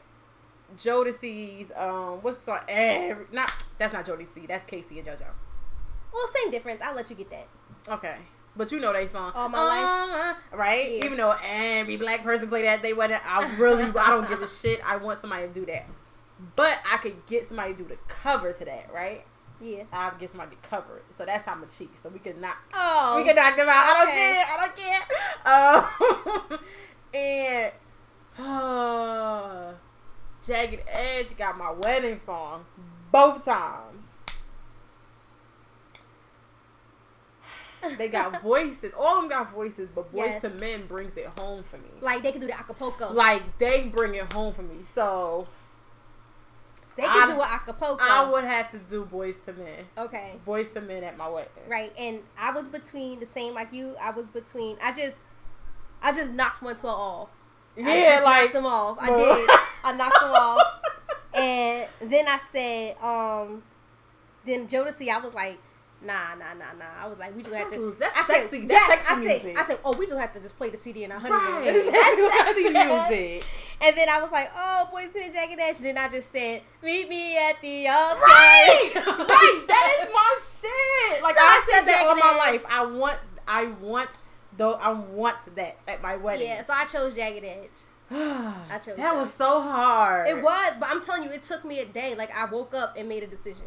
[0.76, 2.60] Jodeci's um what's the song?
[2.68, 4.46] Every, not that's not Jodeci.
[4.46, 5.26] That's K-Ci and JoJo.
[6.12, 6.80] Well, same difference.
[6.82, 7.46] I'll let you get that.
[7.88, 8.16] Okay.
[8.56, 9.30] But you know they song.
[9.34, 10.36] All My Life.
[10.52, 10.90] Uh, right?
[10.90, 11.04] Yeah.
[11.04, 13.24] Even though every black person play that, they wasn't.
[13.24, 14.80] I really, I don't give a shit.
[14.84, 15.86] I want somebody to do that.
[16.56, 19.24] But I could get somebody to do the cover to that, right?
[19.60, 19.84] Yeah.
[19.92, 21.04] I'll get somebody to cover it.
[21.16, 21.90] So that's how I'm a cheat.
[22.02, 23.14] So we could knock Oh.
[23.18, 24.06] we can knock them out.
[24.06, 24.44] okay.
[24.48, 25.02] I don't care.
[25.46, 26.52] I don't care.
[26.54, 26.58] Um,
[27.14, 27.72] and
[28.38, 29.72] uh,
[30.48, 32.64] Jagged Edge got my wedding song
[33.12, 34.04] both times.
[37.96, 38.92] They got voices.
[38.98, 40.42] All of them got voices, but Boys Yes.
[40.42, 41.84] to Men brings it home for me.
[42.00, 43.12] Like they can do the Acapulco.
[43.12, 44.78] Like they bring it home for me.
[44.94, 45.46] So
[46.96, 48.02] they can I- do an Acapulco.
[48.02, 49.84] I would have to do Boyz II Men.
[49.96, 50.32] Okay.
[50.46, 51.50] Boyz II Men at my wedding.
[51.68, 51.92] Right.
[51.96, 53.94] And I was between the same like you.
[54.00, 54.76] I was between.
[54.82, 55.18] I just.
[56.00, 57.28] I just knocked 112 off.
[57.78, 58.98] I Yeah, just like knocked them off.
[59.00, 59.50] I did.
[59.84, 60.62] I knocked them off.
[61.34, 63.62] And then I said, um,
[64.44, 65.58] then Jodeci, I was like,
[66.02, 67.04] nah, nah, nah, nah.
[67.04, 67.96] I was like, we just have to.
[68.00, 68.66] That's I said, sexy.
[68.66, 69.56] That's yes, sexy I said.
[69.56, 71.62] I said, oh, we just have to just play the CD in our honeymoon.
[71.62, 71.64] Right.
[71.66, 73.46] That's sexy music.
[73.80, 75.76] And then I was like, oh, Boyz II Men, Jagged Edge.
[75.76, 78.20] And then I just said, meet me at the altar.
[78.20, 79.64] Right, right.
[79.68, 81.22] That is my shit.
[81.22, 82.64] Like So I I said said that all my life.
[82.68, 84.10] I want, I want,
[84.58, 84.74] though.
[84.74, 86.46] I want that at my wedding.
[86.48, 87.70] Yeah, so I chose Jagged Edge.
[88.10, 89.14] I chose that that.
[89.14, 90.28] was so hard.
[90.28, 92.14] It was, but I'm telling you, it took me a day.
[92.14, 93.66] Like I woke up and made a decision.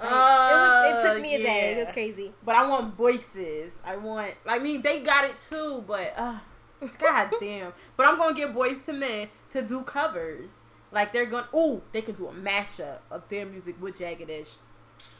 [0.00, 1.04] Like, Uh, it was.
[1.04, 1.72] It took me a day.
[1.74, 2.32] It was crazy.
[2.44, 3.78] But I want voices.
[3.84, 4.34] I want.
[4.46, 6.38] I mean, they got it too, but uh,
[6.98, 7.72] god damn.
[7.96, 10.50] But I'm gonna get Boyz II Men to do covers.
[10.92, 11.48] Like they're gonna.
[11.54, 14.48] Ooh, they can do a mashup of their music with Jagged Edge.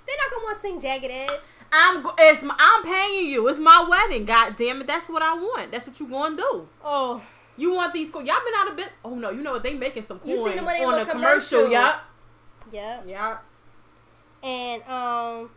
[0.06, 1.40] They're not gonna want to sing Jagged Edge.
[1.72, 2.06] I'm.
[2.18, 2.42] It's.
[2.42, 3.46] My, I'm paying you.
[3.48, 4.24] It's my wedding.
[4.24, 4.86] God damn it.
[4.86, 5.72] That's what I want.
[5.72, 6.68] That's what you gonna do.
[6.84, 7.22] Oh,
[7.56, 8.28] You want these coins?
[8.28, 8.92] Y'all been out of bit.
[9.04, 9.62] Oh no, you know what?
[9.62, 11.64] They making some coins You seen them on their on the little commercial.
[11.64, 11.72] commercial.
[11.72, 12.04] Yup.
[12.72, 13.00] yeah.
[13.06, 13.38] Yeah.
[14.42, 15.50] And um,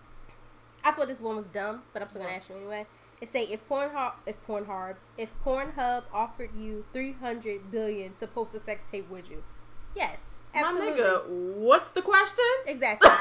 [0.83, 2.87] I thought this one was dumb, but I'm still gonna ask you anyway.
[3.21, 8.59] It say if Pornhub, if Pornhub, if Pornhub offered you 300 billion to post a
[8.59, 9.43] sex tape, would you?
[9.95, 11.01] Yes, absolutely.
[11.01, 11.27] My nigga,
[11.57, 12.45] what's the question?
[12.65, 13.09] Exactly.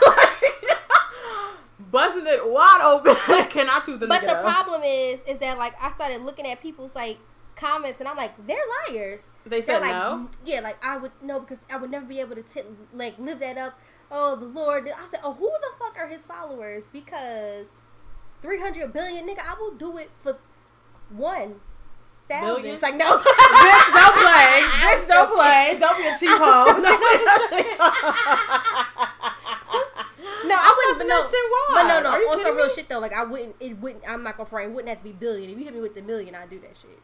[1.91, 3.15] Busting it wide open.
[3.51, 6.61] Can I choose the But the problem is, is that like I started looking at
[6.61, 7.19] people's like
[7.55, 9.31] comments, and I'm like, they're liars.
[9.45, 10.29] They They're said like, no.
[10.45, 12.63] yeah, like I would no because I would never be able to t-
[12.93, 13.79] like live that up.
[14.11, 14.89] Oh, the Lord.
[14.89, 16.89] I said, oh, who the fuck are his followers?
[16.93, 17.91] Because
[18.43, 20.39] three hundred billion, nigga, I will do it for
[21.11, 21.61] one
[22.29, 22.67] thousand.
[22.71, 24.63] It's like no, Bitch, don't play.
[24.83, 25.77] Bitch, don't play.
[25.79, 26.75] Don't be a cheap hoe.
[30.47, 30.99] No, I wouldn't.
[30.99, 32.03] But no, that shit but no, wide.
[32.05, 32.11] no.
[32.11, 32.73] Are you On some real me?
[32.75, 33.57] shit though, like I wouldn't.
[33.61, 34.05] It wouldn't.
[34.09, 34.71] I'm not gonna frame.
[34.71, 35.51] It wouldn't have to be billion.
[35.51, 36.99] If you hit me with the million, I'd do that shit.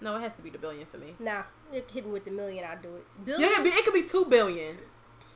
[0.00, 1.14] No, it has to be the billion for me.
[1.18, 3.04] Nah, you hit me with the million, I'd do it.
[3.18, 3.50] You Billion.
[3.52, 4.76] can be, it could be two billion,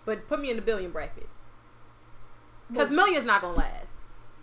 [0.04, 1.26] but put me in the billion bracket.
[2.70, 3.94] Because Well- millions not gonna last.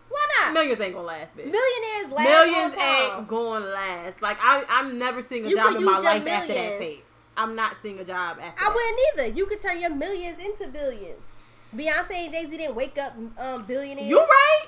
[0.09, 0.53] Why not?
[0.53, 1.51] Millions ain't gonna last, bitch.
[1.51, 3.19] Millionaires last millions all time.
[3.19, 4.21] ain't gonna last.
[4.21, 6.47] Like I, I'm never seeing a You job in my use your life after that
[6.47, 6.79] millions.
[6.79, 7.03] tape.
[7.35, 8.59] I'm not seeing a job after.
[8.59, 8.73] I that.
[8.73, 8.99] wouldn't
[9.31, 9.37] either.
[9.37, 11.33] You could turn your millions into billions.
[11.75, 14.09] Beyonce and Jay Z didn't wake up um, billionaires.
[14.09, 14.67] You right.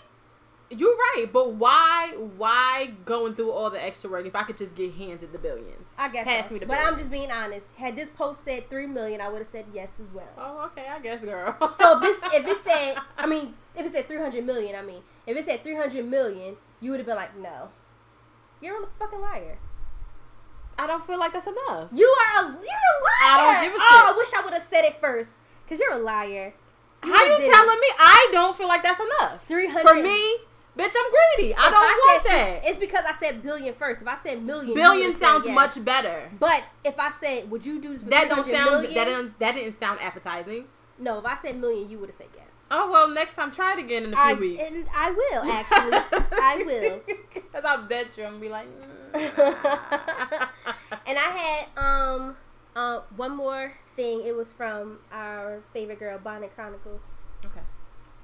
[0.72, 4.58] You're right, but why why go and do all the extra work if I could
[4.58, 5.88] just get hands at the billions?
[5.98, 6.28] I guess.
[6.28, 6.54] Pass so.
[6.54, 7.68] me the but I'm just being honest.
[7.76, 10.30] Had this post said three million, I would have said yes as well.
[10.38, 11.56] Oh, okay, I guess, girl.
[11.76, 14.84] So if this, if it said, I mean, if it said three hundred million, I
[14.84, 17.70] mean, if it said three hundred million, you would have been like, no,
[18.62, 19.58] you're a fucking liar.
[20.78, 21.90] I don't feel like that's enough.
[21.92, 23.24] You are a, you're a liar.
[23.24, 23.92] I don't give a shit.
[23.92, 24.14] Oh.
[24.14, 26.54] I wish I would have said it first, cause you're a liar.
[27.02, 27.88] How are you telling me?
[28.00, 29.46] I don't feel like that's enough.
[29.46, 30.38] 300 for me.
[30.78, 31.54] Bitch, I'm greedy.
[31.56, 32.62] I If don't want said, that.
[32.70, 34.02] It's because I said billion first.
[34.02, 35.54] If I said million, Billion sounds yes.
[35.54, 36.30] much better.
[36.40, 38.94] But if I said, would you do this for That don't sound million?
[38.94, 40.66] that didn't that didn't sound appetizing.
[40.98, 42.46] No, if I said million, you would have said yes.
[42.72, 44.64] Oh well, next time try it again in a few I, weeks.
[44.64, 46.26] and I will actually.
[46.42, 47.00] I will.
[47.52, 48.68] Cause I bet you I'm gonna be like.
[49.14, 50.50] mm.
[51.08, 52.36] And I had um
[52.76, 54.24] uh one more thing.
[54.26, 57.02] It was from our favorite girl, Bonnet Chronicles.
[57.46, 57.62] okay.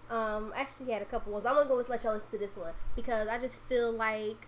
[0.08, 1.45] Um, actually had a couple ones.
[1.47, 4.47] I'm gonna go with let y'all listen to this one because I just feel like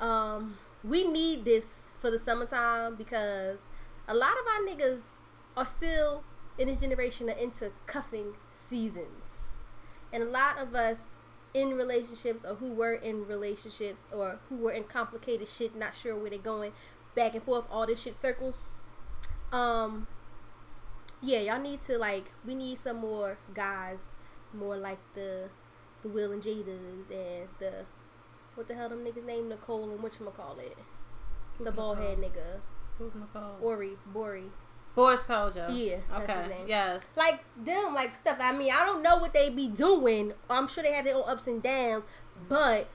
[0.00, 3.58] um we need this for the summertime because
[4.08, 5.02] a lot of our niggas
[5.56, 6.22] are still
[6.58, 9.56] in this generation are into cuffing seasons,
[10.12, 11.14] and a lot of us
[11.54, 16.14] in relationships or who were in relationships or who were in complicated shit, not sure
[16.14, 16.72] where they're going,
[17.14, 18.75] back and forth, all this shit circles.
[19.52, 20.06] Um,
[21.22, 24.16] yeah, y'all need to like we need some more guys,
[24.52, 25.48] more like the
[26.02, 27.84] the Will and Jada's and the
[28.54, 30.58] what the hell them niggas name Nicole and whatchamacallit.
[30.70, 30.76] it
[31.58, 32.60] Who's The bald head nigga.
[32.98, 33.56] Who's Nicole?
[33.60, 34.44] Ori, Bori.
[34.94, 35.68] Boris Kodjoe.
[35.68, 36.40] Yeah, that's Okay.
[36.40, 36.64] his name.
[36.68, 37.02] Yes.
[37.16, 38.38] Like them, like stuff.
[38.40, 40.32] I mean, I don't know what they be doing.
[40.48, 42.04] I'm sure they have their own ups and downs,
[42.48, 42.88] but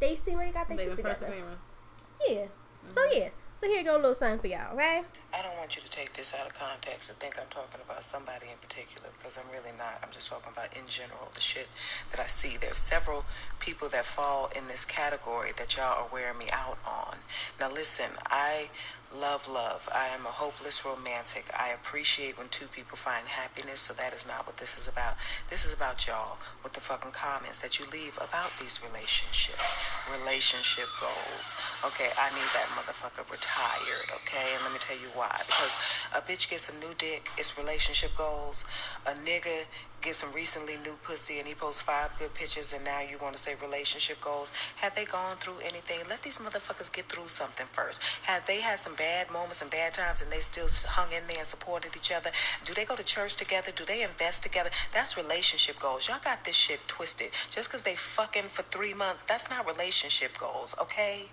[0.00, 1.32] they seem like they got their shit together.
[2.28, 2.46] Yeah.
[2.88, 3.28] So yeah.
[3.62, 5.02] So here go a little something for y'all, okay?
[5.32, 8.02] I don't want you to take this out of context and think I'm talking about
[8.02, 10.02] somebody in particular because I'm really not.
[10.02, 11.68] I'm just talking about in general the shit
[12.10, 12.56] that I see.
[12.56, 13.24] There's several
[13.60, 17.18] people that fall in this category that y'all are wearing me out on.
[17.60, 18.66] Now listen, I
[19.20, 19.88] love love.
[19.94, 21.44] I am a hopeless romantic.
[21.52, 25.14] I appreciate when two people find happiness, so that is not what this is about.
[25.50, 30.88] This is about y'all with the fucking comments that you leave about these relationships, relationship
[31.00, 31.54] goals.
[31.84, 34.54] Okay, I need that motherfucker retired, okay?
[34.54, 35.34] And let me tell you why.
[35.46, 35.74] Because
[36.16, 38.64] a bitch gets a new dick, it's relationship goals.
[39.06, 39.66] A nigga
[40.02, 43.34] gets some recently new pussy and he posts five good pictures and now you want
[43.34, 44.50] to say relationship goals.
[44.76, 46.00] Have they gone through anything?
[46.10, 48.02] Let these motherfuckers get through something first.
[48.24, 51.38] Have they had some bad moments and bad times and they still hung in there
[51.38, 52.30] and supported each other?
[52.64, 53.70] Do they go to church together?
[53.74, 54.70] Do they invest together?
[54.92, 56.08] That's relationship goals.
[56.08, 57.30] Y'all got this shit twisted.
[57.50, 61.26] Just because they fucking for three months, that's not relationship goals, okay?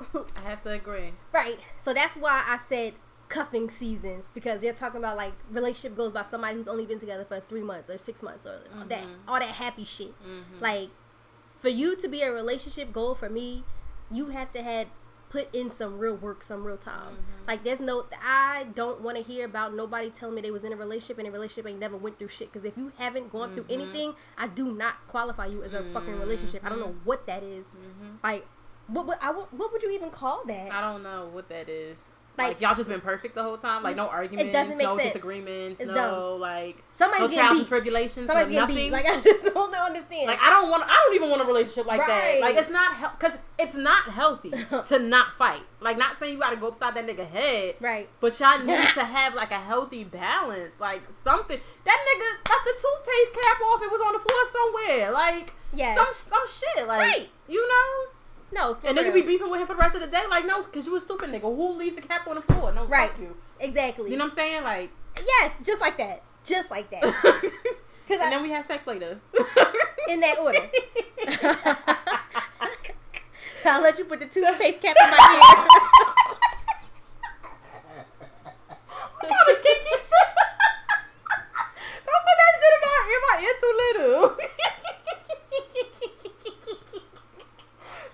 [0.14, 1.12] I have to agree.
[1.32, 1.58] Right.
[1.78, 2.94] So that's why I said
[3.28, 7.24] cuffing seasons because they're talking about like relationship goals by somebody who's only been together
[7.24, 9.28] for three months or six months or that mm-hmm.
[9.28, 10.14] all that happy shit.
[10.22, 10.60] Mm-hmm.
[10.60, 10.90] Like
[11.58, 13.64] for you to be a relationship goal for me,
[14.10, 14.88] you have to had
[15.28, 17.14] put in some real work, some real time.
[17.14, 17.48] Mm-hmm.
[17.48, 20.72] Like there's no, I don't want to hear about nobody telling me they was in
[20.72, 22.52] a relationship and a relationship ain't never went through shit.
[22.52, 26.18] Because if you haven't gone through anything, I do not qualify you as a fucking
[26.20, 26.64] relationship.
[26.64, 27.76] I don't know what that is.
[28.22, 28.46] Like.
[28.88, 30.72] What, what, I, what would you even call that?
[30.72, 31.98] I don't know what that is.
[32.38, 33.82] Like- Like, y'all just been perfect the whole time.
[33.82, 35.12] Like no arguments, doesn't make no sense.
[35.14, 37.58] disagreements, It's no like Somebody's no getting trials beat.
[37.60, 38.90] and tribulations, Somebody's no getting beat.
[38.90, 39.06] nothing.
[39.06, 40.26] Like I just don't understand.
[40.26, 40.84] Like I don't want.
[40.86, 42.08] I don't even want a relationship like Right.
[42.08, 42.40] that.
[42.42, 44.50] Like it's not because it's not healthy
[44.88, 45.62] to not fight.
[45.80, 47.76] Like not saying you got to go upside that nigga head.
[47.80, 48.08] right.
[48.20, 51.58] But y'all need to have like a healthy balance, like something.
[51.84, 53.82] That nigga left the toothpaste cap off.
[53.82, 55.12] It was on the floor somewhere.
[55.12, 56.86] Like yeah, some some shit.
[56.86, 57.28] Like Right.
[57.48, 58.10] you know.
[58.52, 59.24] No, for And then you real.
[59.24, 60.22] be beefing with him for the rest of the day.
[60.30, 61.40] Like no, because you a stupid nigga.
[61.42, 62.72] Who leaves the cap on the floor?
[62.72, 63.10] No, Right.
[63.10, 63.36] fuck you.
[63.60, 64.10] exactly.
[64.10, 64.62] You know what I'm saying?
[64.62, 64.90] Like.
[65.18, 67.02] yes, just like that, just like that.
[68.10, 69.18] and I- then we have sex later.
[70.08, 70.70] In that order.
[73.68, 75.18] I'll let you put the toothpaste cap in my ear.
[79.18, 80.30] What kind of kinky shit?
[82.06, 84.22] Don't put that shit in my in my ear too little.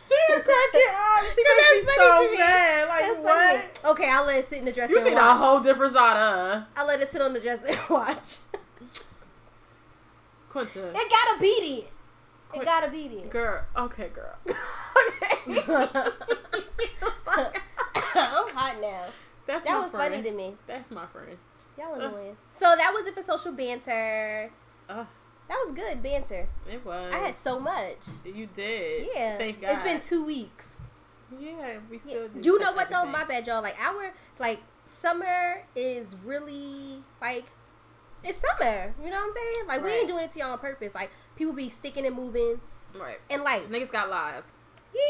[0.09, 1.25] she is cracking up.
[1.35, 2.39] She makes me so me.
[2.39, 2.89] mad.
[2.89, 3.79] Like That's what?
[3.79, 3.93] funny.
[3.93, 5.13] Okay, I'll let it sit in the dresser You watch.
[5.15, 6.67] a whole different side of her.
[6.77, 8.39] I'll let it sit on the dresser and watch.
[10.51, 10.89] Quinta.
[10.95, 11.89] It gotta beat it.
[12.55, 13.31] It gotta beat it.
[13.31, 13.65] Girl.
[13.77, 14.35] Okay, girl.
[14.47, 14.55] okay.
[18.15, 19.05] I'm hot now.
[19.47, 20.13] That's That was friend.
[20.15, 20.55] funny to me.
[20.67, 21.37] That's my friend.
[21.79, 22.11] Y'all Uh.
[22.53, 24.51] So that was it for social banter.
[24.89, 25.05] Uh,
[25.49, 26.49] That was good banter.
[26.71, 27.13] it was.
[27.13, 27.99] I had so much.
[28.25, 29.09] You did.
[29.15, 29.37] Yeah.
[29.39, 29.73] Thank God.
[29.75, 30.81] It's been two weeks.
[31.39, 32.03] Yeah, we Yeah.
[32.09, 32.29] still.
[32.29, 33.05] did You know what though?
[33.05, 33.63] My bad, y'all.
[33.63, 37.45] Like our like summer is really like
[38.25, 38.95] it's summer.
[39.03, 39.67] You know what I'm saying?
[39.67, 40.95] Like we ain't doing it to y'all on purpose.
[40.95, 42.61] Like people be sticking and moving
[42.95, 43.19] Right.
[43.31, 43.69] in life.
[43.69, 44.47] Niggas got lives.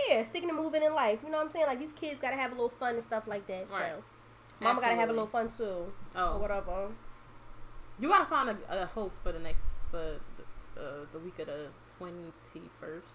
[0.08, 1.20] Yeah, sticking and moving in life.
[1.24, 1.66] You know what I'm saying?
[1.66, 3.68] Like these kids gotta have a little fun and stuff like that.
[3.70, 3.92] Right.
[4.58, 5.92] So mama gotta have a little fun too.
[6.16, 6.34] Oh.
[6.36, 6.88] Or whatever.
[7.98, 9.60] You gotta find a, a host for the next
[9.92, 12.32] for the, uh, the week of the twenty
[12.80, 13.06] first.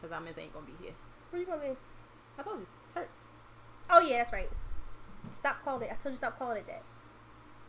[0.00, 0.94] Cause I miss ain't gonna be here.
[1.30, 1.76] Where you gonna be?
[2.38, 3.22] I told you, Turks.
[3.88, 4.50] Oh yeah, that's right.
[5.30, 5.92] Stop calling it.
[5.92, 6.82] I told you stop calling it that.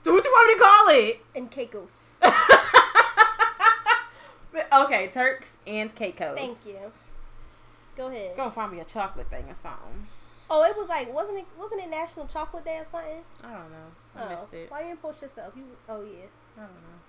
[0.04, 1.26] So what you want me to call it?
[1.36, 2.20] And Caicos.
[4.52, 6.38] But, okay, Turks and Caicos.
[6.38, 6.92] Thank you.
[7.96, 8.36] Go ahead.
[8.36, 10.08] Gonna find me a chocolate thing or something.
[10.50, 13.24] Oh, it was like wasn't it wasn't it National Chocolate Day or something?
[13.44, 13.92] I don't know.
[14.16, 14.72] I oh, missed it.
[14.72, 15.54] why you didn't post yourself?
[15.56, 16.26] You oh yeah,
[16.58, 17.00] I don't know.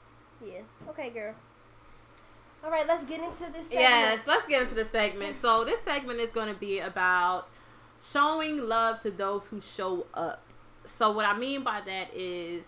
[0.44, 0.60] Yeah.
[0.88, 1.34] Okay, girl.
[2.64, 3.68] All right, let's get into this.
[3.68, 3.72] Segment.
[3.72, 5.36] Yes, let's get into the segment.
[5.36, 7.48] So this segment is going to be about
[8.02, 10.42] showing love to those who show up.
[10.84, 12.66] So what I mean by that is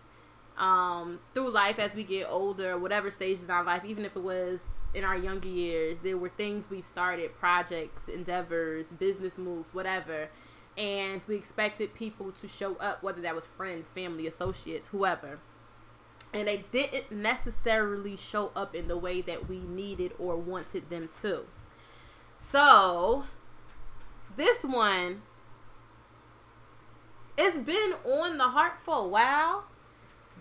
[0.56, 4.22] um, through life as we get older, whatever stages in our life, even if it
[4.22, 4.60] was
[4.94, 10.28] in our younger years, there were things we've started, projects, endeavors, business moves, whatever,
[10.76, 15.38] and we expected people to show up, whether that was friends, family, associates, whoever
[16.32, 21.08] and they didn't necessarily show up in the way that we needed or wanted them
[21.22, 21.44] to.
[22.38, 23.24] So,
[24.36, 25.22] this one
[27.38, 29.64] it's been on the heart for a while,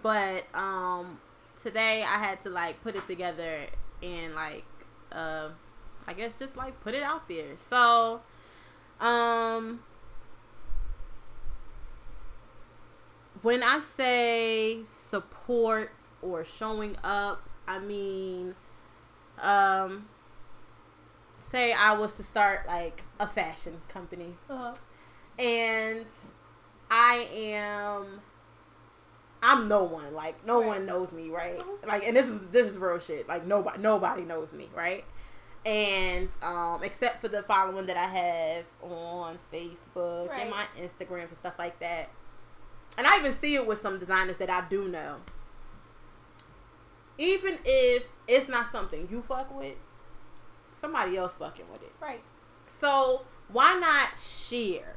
[0.02, 1.19] but um
[1.62, 3.67] today I had to like put it together
[4.02, 4.65] and like
[5.12, 5.50] uh
[6.08, 7.56] I guess just like put it out there.
[7.56, 8.21] So,
[9.00, 9.82] um
[13.41, 18.56] when I say support or showing up, I mean,
[19.41, 20.08] um,
[21.39, 24.73] say I was to start like a fashion company, Uh-huh.
[25.38, 26.06] and
[26.89, 28.21] I am,
[29.43, 30.13] I'm no one.
[30.13, 30.67] Like no Right.
[30.67, 31.60] one knows me, right?
[31.60, 31.86] Mhm.
[31.88, 33.28] Like, and this is this is real shit.
[33.28, 35.06] Like nobody nobody knows me, right?
[35.65, 40.41] And um, except for the following that I have on Facebook Right.
[40.41, 42.10] and my Instagram and stuff like that.
[42.98, 45.18] And I even see it with some designers that I do know.
[47.18, 49.76] Even if it's not something you fuck with,
[50.82, 51.94] somebody else fucking with it.
[52.02, 52.22] Right.
[52.66, 54.96] So why not share?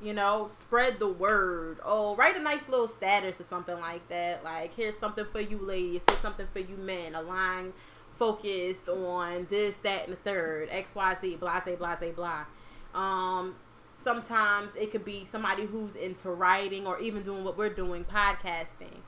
[0.00, 1.78] You know, spread the word.
[1.84, 4.42] Oh, write a nice little status or something like that.
[4.42, 6.02] Like, here's something for you ladies.
[6.08, 7.14] Here's something for you men.
[7.14, 7.72] A line
[8.16, 10.68] focused on this, that, and the third.
[10.70, 11.36] X, Y, Z.
[11.36, 12.44] Blah, blah, blah, blah,
[12.92, 13.00] blah.
[13.00, 13.54] Um,
[14.02, 19.00] sometimes it could be somebody who's into writing or even doing what we're doing, podcasting.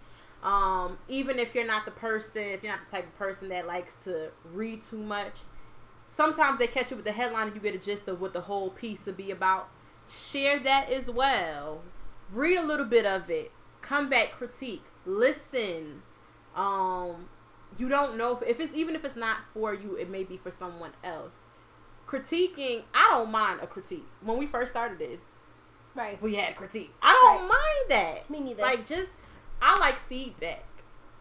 [0.42, 3.66] Um, even if you're not the person, if you're not the type of person that
[3.66, 5.40] likes to read too much,
[6.09, 8.42] sometimes they catch you with the headline and you get a gist of what the
[8.42, 9.68] whole piece would be about.
[10.09, 11.83] Share that as well.
[12.30, 13.52] Read a little bit of it.
[13.80, 16.02] Come back, critique, listen.
[16.54, 17.28] Um,
[17.78, 20.37] you don't know if, if it's even if it's not for you, it may be
[20.37, 21.37] for someone else.
[22.18, 24.05] Critiquing, I don't mind a critique.
[24.22, 25.18] When we first started this,
[25.96, 26.20] Right.
[26.22, 26.92] we had critique.
[27.03, 27.48] I don't Right.
[27.48, 28.31] mind that.
[28.31, 28.62] Me neither.
[28.62, 29.11] Like just,
[29.61, 30.64] I like feedback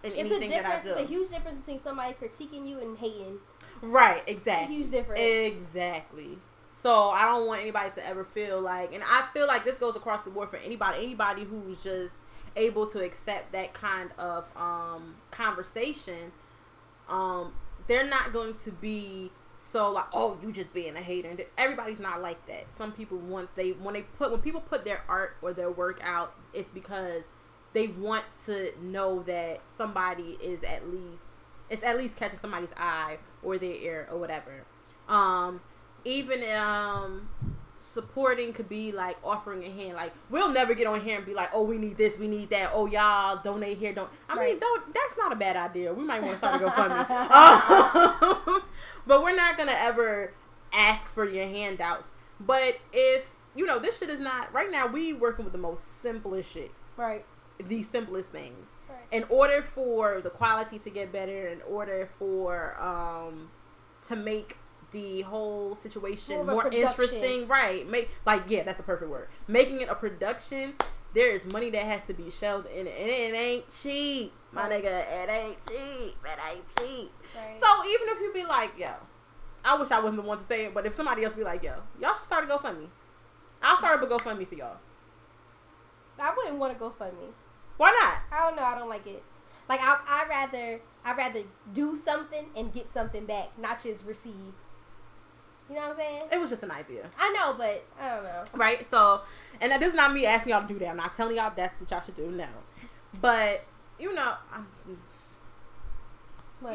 [0.04, 0.84] It's a anything that I difference.
[0.84, 0.90] do.
[0.92, 3.40] It's a huge difference between somebody critiquing you and hating.
[3.82, 4.76] right, It's a exactly.
[4.76, 5.20] huge difference.
[5.20, 6.38] Exactly.
[6.82, 9.96] So I don't want anybody to ever feel like, and I feel like this goes
[9.96, 12.14] across the board for anybody, anybody who's just
[12.56, 16.32] able to accept that kind of um, conversation.
[17.10, 17.54] Um,
[17.88, 19.32] they're not going to be
[19.72, 21.30] so like, oh, you just being a hater.
[21.30, 22.66] And everybody's not like that.
[22.78, 26.00] Some people want they when they put when people put their art or their work
[26.04, 27.24] out, it's because
[27.74, 31.24] they want to know that somebody is at least
[31.70, 34.66] it's at least catching somebody's eye or their ear or whatever.
[35.08, 35.62] Um,
[36.06, 37.30] even um,
[37.84, 39.96] supporting could be like offering a hand.
[39.96, 42.50] Like we'll never get on here and be like, oh, we need this, we need
[42.50, 42.72] that.
[42.74, 44.10] Oh, y'all donate here, don't.
[44.30, 44.94] I mean, don't.
[44.94, 45.94] That's not a bad idea.
[45.94, 47.04] We might want to start a GoFundMe.
[48.44, 48.64] Um,
[49.08, 50.34] but we're not gonna ever
[50.74, 52.10] ask for your handouts.
[52.40, 56.02] But if you know this shit is not right now, we working with the most
[56.02, 57.26] simplest shit right.
[57.58, 58.70] the simplest things.
[58.90, 59.00] Right.
[59.12, 63.50] In order for the quality to get better, in order for um
[64.08, 64.58] to make
[64.94, 67.88] the whole situation More more, interesting, right?
[67.90, 69.28] Make like yeah, that's the perfect word.
[69.48, 70.76] Making it a production.
[71.14, 74.68] There is money that has to be shelled in it, and it ain't cheap, my
[74.68, 74.84] Right.
[74.84, 75.24] nigga.
[75.24, 76.16] It ain't cheap.
[76.26, 77.12] It ain't cheap.
[77.36, 77.62] Right.
[77.62, 78.90] So even if you be like, yo,
[79.64, 81.62] I wish I wasn't the one to say it, but if somebody else be like,
[81.62, 82.88] yo, y'all should start a GoFundMe.
[83.62, 84.78] I'll start up a GoFundMe for y'all.
[86.20, 87.28] I wouldn't want to go fund me.
[87.78, 88.38] Why not?
[88.38, 88.64] I don't know.
[88.64, 89.24] I don't like it.
[89.70, 94.54] Like I, I rather, I rather do something and get something back, not just receive.
[95.74, 96.22] You know what I'm saying?
[96.32, 97.10] It was just an idea.
[97.18, 98.44] I know, but I don't know.
[98.54, 98.88] right?
[98.92, 99.22] So,
[99.60, 100.90] and that- is not me asking y'all to do that.
[100.90, 102.30] I'm not telling y'all that's what y'all should do.
[102.30, 102.46] No,
[103.20, 103.66] but
[103.98, 104.68] you know, I'm,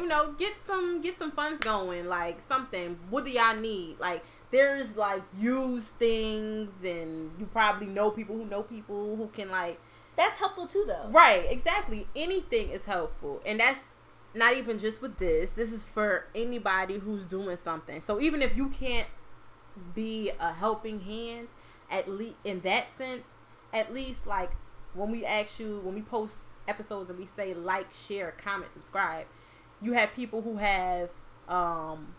[0.01, 2.99] you know, get some get some funds going, like something.
[3.09, 4.01] What do y'all need?
[4.01, 9.49] Like, there's like used things, and you probably know people who know people who can
[9.49, 9.79] like.
[10.17, 11.09] That's helpful too, though.
[11.11, 12.09] Right, exactly.
[12.17, 13.95] Anything is helpful, and that's
[14.35, 15.53] not even just with this.
[15.53, 18.01] This is for anybody who's doing something.
[18.01, 19.09] So even if you can't
[19.95, 21.49] be a helping hand,
[21.91, 23.35] at least in that sense,
[23.73, 24.51] at least like
[24.95, 29.27] when we ask you, when we post episodes and we say like, share, comment, subscribe,
[29.81, 31.11] you have people who have
[31.49, 32.15] um,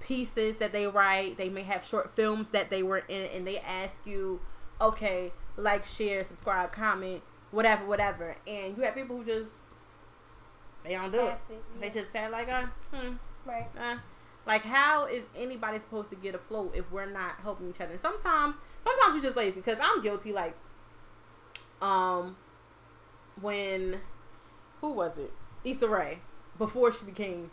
[0.00, 1.36] pieces that they write.
[1.36, 4.40] They may have short films that they were in, and they ask you,
[4.80, 8.36] okay, like, share, subscribe, comment, whatever, whatever.
[8.46, 9.52] And you have people who just
[10.84, 11.36] they don't do it.
[11.80, 11.92] They yeah.
[11.92, 13.14] just kind of like, uh, hmm,
[13.46, 13.66] Right.
[13.78, 13.96] uh.
[14.44, 17.92] Like, how is anybody supposed to get afloat if we're not helping each other?
[17.92, 20.32] And sometimes, sometimes you're just lazy because I'm guilty.
[20.32, 20.54] Like,
[21.80, 22.36] um,
[23.40, 24.00] when
[24.80, 25.32] who was it?
[25.64, 26.18] Issa Rae
[26.58, 27.50] before she became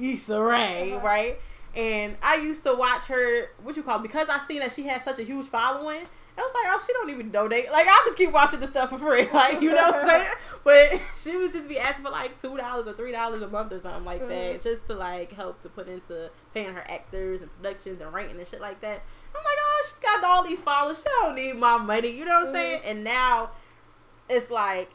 [0.00, 1.06] Issa Rae, Uh-huh.
[1.06, 1.38] right?
[1.74, 3.46] And I used to watch her.
[3.62, 6.02] What you call because I seen that she had such a huge following.
[6.40, 7.70] I was like, oh, she don't even donate.
[7.70, 9.28] Like, I'll just keep watching the stuff for free.
[9.32, 10.28] Like, you know what I'm saying?
[10.64, 13.72] But she would just be asking for like two dollars or three dollars a month
[13.72, 14.62] or something like that, Mhm.
[14.62, 18.46] just to like help to put into paying her actors and productions and writing and
[18.46, 19.00] shit like that.
[19.34, 20.98] I'm like, oh, she got all these followers.
[20.98, 22.08] She don't need my money.
[22.08, 22.82] You know what I'm saying?
[22.84, 23.50] And now
[24.28, 24.90] it's like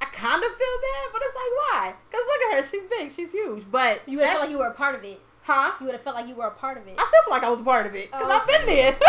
[0.00, 1.94] I kind of feel bad, but it's like why?
[2.10, 3.64] Because look at her, she's big, she's huge.
[3.70, 5.20] But You would have felt like you were a part of it.
[5.42, 5.72] huh?
[5.80, 6.94] You would have felt like you were a part of it.
[6.98, 8.96] I still feel like I was a part of it because Oh, I've been there.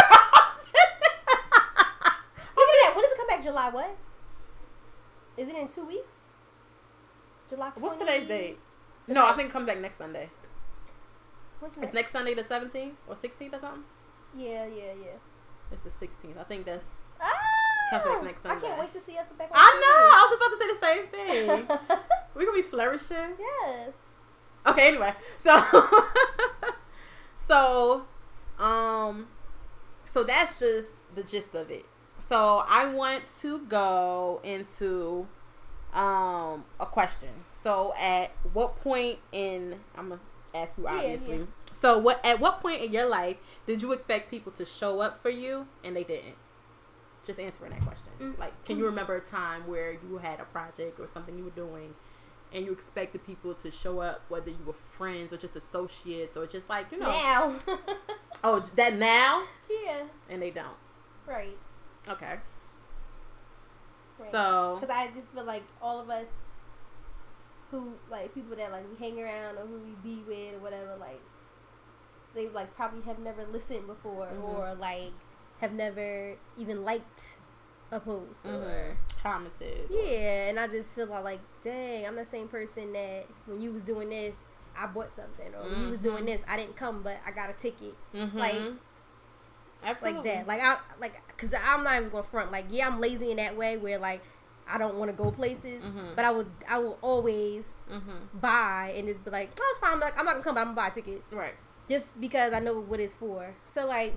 [2.93, 3.43] When does it come back?
[3.43, 3.95] July what?
[5.37, 6.21] Is it in two weeks?
[7.49, 7.81] July 20?
[7.81, 8.59] What's today's date?
[9.07, 10.29] No, I think come back next Sunday.
[11.59, 13.83] What's It's next Sunday, the 17th or 16th or something.
[14.35, 15.71] Yeah, yeah, yeah.
[15.71, 16.37] It's the 16th.
[16.39, 16.85] I think that's.
[17.21, 17.31] Ah,
[17.91, 19.49] Comes back next I can't wait to see us back.
[19.51, 20.09] on I know.
[20.11, 21.99] I was just about to say the same thing.
[22.35, 23.35] We're gonna be flourishing.
[23.39, 23.93] yes.
[24.65, 25.13] Okay, anyway.
[25.37, 25.61] So
[27.37, 28.05] so
[28.59, 29.27] um
[30.05, 31.85] so that's just the gist of it.
[32.27, 35.27] So I want to go into
[35.93, 37.29] um a question.
[37.61, 40.21] So at what point in I'm gonna
[40.53, 41.37] ask you obviously.
[41.37, 41.43] yeah.
[41.73, 45.21] So what at what point in your life did you expect people to show up
[45.21, 46.35] for you and they didn't?
[47.25, 48.11] Just answering that question.
[48.19, 48.39] Mm.
[48.39, 51.49] Like, can you remember a time where you had a project or something you were
[51.49, 51.95] doing
[52.53, 56.45] and you expected people to show up, whether you were friends or just associates or
[56.45, 57.55] just like, you know, Now.
[58.43, 59.43] oh, that now?
[59.69, 60.03] yeah.
[60.29, 60.77] And they don't.
[61.25, 61.57] Right.
[62.07, 62.37] Okay.
[64.19, 64.31] right.
[64.31, 66.27] So, Because I just feel like all of us
[67.71, 70.95] who, like, people that, like, we hang around or who we be with or whatever,
[70.99, 71.21] like,
[72.33, 74.43] they, like, probably have never listened before Mhm.
[74.43, 75.11] or, like,
[75.61, 77.37] have never even liked
[77.91, 78.49] a post or.
[78.49, 79.89] mhm, commented.
[79.89, 83.61] or- Yeah, and I just feel like, like, dang, I'm the same person that when
[83.61, 84.47] you was doing this,
[84.77, 86.27] I bought something, or when you was doing Mhm.
[86.27, 88.33] this, I didn't come, but I got a ticket, Mhm.
[88.33, 88.73] like-
[89.85, 90.31] Absolutely.
[90.31, 90.47] like that.
[90.47, 92.51] Like I, like, cause I'm not even going to front.
[92.51, 94.21] Like, yeah, I'm lazy in that way, where like
[94.67, 96.15] I don't want to go places, Mhm.
[96.15, 98.39] but I would, I will always Mm-hmm.
[98.39, 99.93] buy and just be like, oh, it's fine.
[99.93, 101.53] I'm, like, I'm not gonna come, but I'm gonna buy a ticket Right.
[101.87, 103.53] just because I know what it's for.
[103.65, 104.15] So like,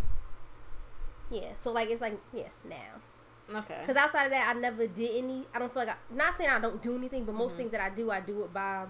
[1.31, 1.51] yeah.
[1.57, 3.59] So like, it's like, yeah, now.
[3.61, 3.77] Okay.
[3.81, 5.47] Because outside of that, I never did any.
[5.55, 7.57] I don't feel like I, not saying I don't do anything, but most Mhm.
[7.59, 8.87] things that I do, I do it by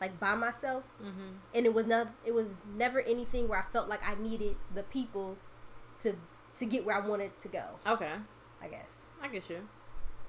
[0.00, 1.28] like by myself, Mm-hmm.
[1.54, 4.82] and it was never it was never anything where I felt like I needed the
[4.84, 5.36] people
[6.02, 6.14] to
[6.56, 7.62] to get where I wanted to go.
[7.86, 8.12] Okay.
[8.62, 9.66] I guess I get you.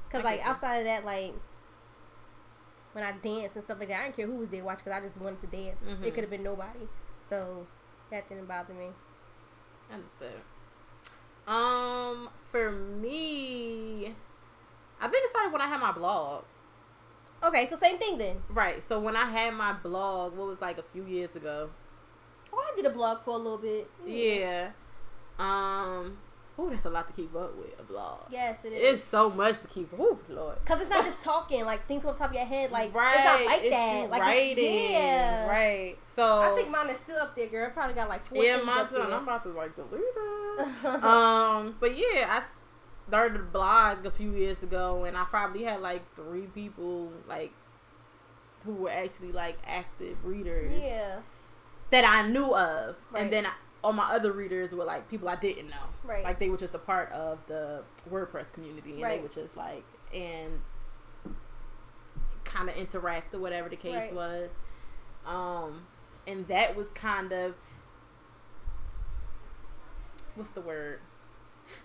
[0.08, 0.52] because I like get you.
[0.52, 1.34] outside of that, like
[2.94, 5.02] when I danced and stuff like that, I didn't care who was there watching because
[5.02, 5.86] I just wanted to dance.
[5.88, 6.04] Mhm.
[6.04, 6.88] It could have been nobody,
[7.22, 7.66] so
[8.10, 8.90] that didn't bother me.
[9.92, 10.42] Understood.
[11.48, 14.14] Um, for me,
[15.02, 16.44] I think it started when I had my blog.
[17.44, 18.44] Okay, so same thing then.
[18.50, 18.84] Right.
[18.84, 21.72] So when I had my blog, what was like a few years ago.
[22.54, 23.90] Oh, I did a blog for a little bit.
[24.06, 24.72] Yeah.
[25.40, 26.18] Um.
[26.60, 28.20] Oh, that's a lot to keep up with a blog.
[28.30, 28.94] Yes, it is.
[28.96, 29.90] It's so much to keep.
[29.98, 30.58] Oh Lord.
[30.66, 33.16] Cause it's not just talking, like things on top of your head, like right.
[33.16, 34.10] it's not like it's that.
[34.12, 34.92] Like writing.
[34.92, 35.98] yeah, Right.
[36.14, 36.42] So.
[36.42, 37.68] I think mine is still up there, girl.
[37.68, 38.96] It probably got like four Yeah, things mine up too.
[38.98, 39.06] there.
[39.14, 40.86] I'm about to like delete it.
[41.04, 42.44] um, but yeah, I
[43.08, 47.54] started a blog a few years ago, and I probably had like three people like
[48.66, 51.20] who were actually like active readers yeah,
[51.90, 53.24] that I knew of, Right.
[53.24, 53.54] and then I,
[53.84, 55.76] all my other readers were like people I didn't know.
[56.04, 56.24] Right.
[56.24, 59.18] Like they were just a part of the WordPress community, and Right.
[59.18, 60.62] they were just like and
[62.44, 64.14] kind of interact or whatever the case Right.
[64.14, 64.52] was.
[65.26, 65.88] Um,
[66.28, 67.56] and that was kind of
[70.36, 71.00] what's the word?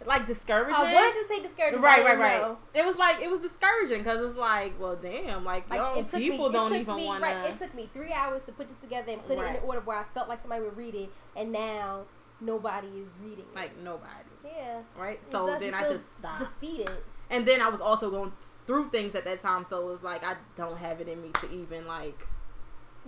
[0.05, 0.75] Like discouraging.
[0.75, 1.81] I wanted to say discouraging.
[1.81, 2.41] Right, right, right.
[2.41, 2.59] know.
[2.75, 6.49] It was like it was discouraging because it's like, well, damn, like, Like yo, people
[6.49, 9.23] me, don't even want right, It took me three hours to put this together and
[9.23, 9.59] put it in Right.
[9.59, 12.03] an order where I felt like somebody would read it, and now
[12.41, 13.47] nobody is reading.
[13.51, 13.55] it.
[13.55, 14.11] like nobody,
[14.45, 14.81] yeah.
[14.97, 15.21] right?
[15.31, 16.41] So then I just stopped.
[16.41, 16.91] defeated.
[17.31, 18.33] and then I was also going
[18.67, 21.31] through things at that time, so it was like I don't have it in me
[21.41, 22.27] to even like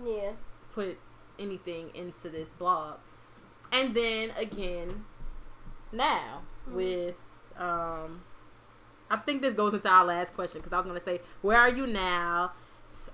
[0.03, 0.31] Yeah.
[0.73, 0.97] put
[1.37, 2.97] anything into this blog.
[3.71, 5.05] And then again,
[5.91, 6.41] now.
[6.71, 7.15] With
[7.57, 8.21] um,
[9.09, 11.69] I think this goes into our last question because I was gonna say, where are
[11.69, 12.51] you now?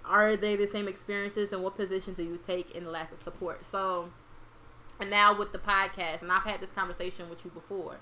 [0.05, 3.19] Are they the same experiences and what position do you take in the lack of
[3.19, 3.65] support?
[3.65, 4.09] So,
[4.99, 7.97] and now with the podcast, and I've had this conversation with you before.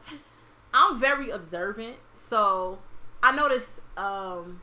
[0.74, 2.80] I'm very observant, so
[3.22, 3.80] I noticed.
[3.98, 4.62] um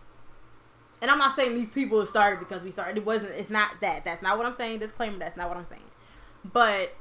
[1.02, 2.98] and I'm not saying these people started because we started.
[2.98, 3.30] It wasn't.
[3.30, 4.04] It's not that.
[4.04, 4.80] That's not what I'm saying.
[4.80, 5.18] Disclaimer.
[5.18, 5.82] That's not what I'm saying.
[6.44, 6.94] But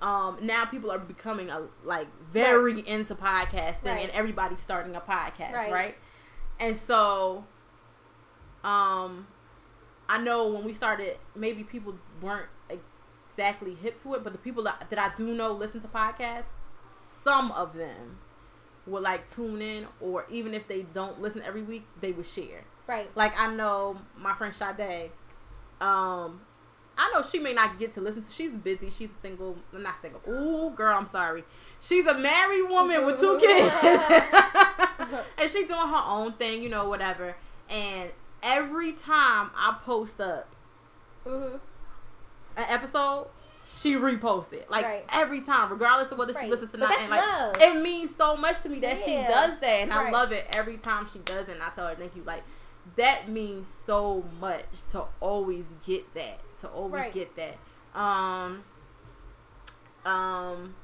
[0.00, 4.02] um now people are becoming a like very into podcasting, Right.
[4.02, 5.72] and everybody's starting a podcast, Right.
[5.72, 5.94] right?
[6.60, 7.44] And so,
[8.64, 9.26] um,
[10.08, 12.48] I know when we started, maybe people weren't
[13.30, 16.46] exactly hip to it, but the people that, that I do know listen to podcasts.
[16.84, 18.18] Some of them
[18.86, 22.64] would like tune in, or even if they don't listen every week, they would share.
[22.86, 23.08] Right.
[23.14, 25.12] Like I know my friend Sade.
[25.80, 26.42] Um,
[26.98, 28.30] I know she may not get to listen to.
[28.32, 28.90] She's busy.
[28.90, 29.56] She's single.
[29.72, 30.20] Not single.
[30.28, 31.44] Ooh, girl, I'm sorry.
[31.82, 33.74] She's a married woman with two kids,
[35.38, 36.62] and she's doing her own thing.
[36.62, 37.34] You know, whatever.
[37.68, 38.10] And
[38.42, 40.48] every time I post up
[41.26, 41.56] Mm-hmm.
[42.56, 43.28] an episode,
[43.66, 44.68] she reposted.
[44.68, 45.04] Like Right.
[45.12, 46.50] every time, regardless of whether she Right.
[46.50, 46.92] listens to not.
[46.98, 47.56] And like love.
[47.60, 50.76] it means so much to me that she does that, and I love it every
[50.78, 51.52] time she does it.
[51.54, 52.22] And I tell her thank you.
[52.22, 52.42] Like
[52.96, 56.38] that means so much to always get that.
[56.60, 57.12] To always Right.
[57.14, 57.56] get that.
[58.00, 58.64] Um.
[60.04, 60.74] Um.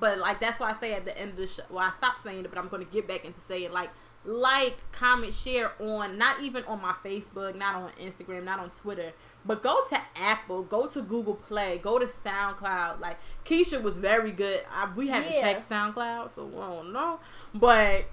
[0.00, 1.62] But like that's why I say at the end of the show.
[1.70, 3.90] Well, I stopped saying it, but I'm going to get back into saying like,
[4.26, 9.12] like, comment, share on not even on my Facebook, not on Instagram, not on Twitter,
[9.44, 13.00] but go to Apple, go to Google Play, go to SoundCloud.
[13.00, 14.62] Like Keisha was very good.
[14.72, 15.40] I, we haven't Yeah.
[15.42, 17.20] checked SoundCloud, so we don't know.
[17.54, 18.06] But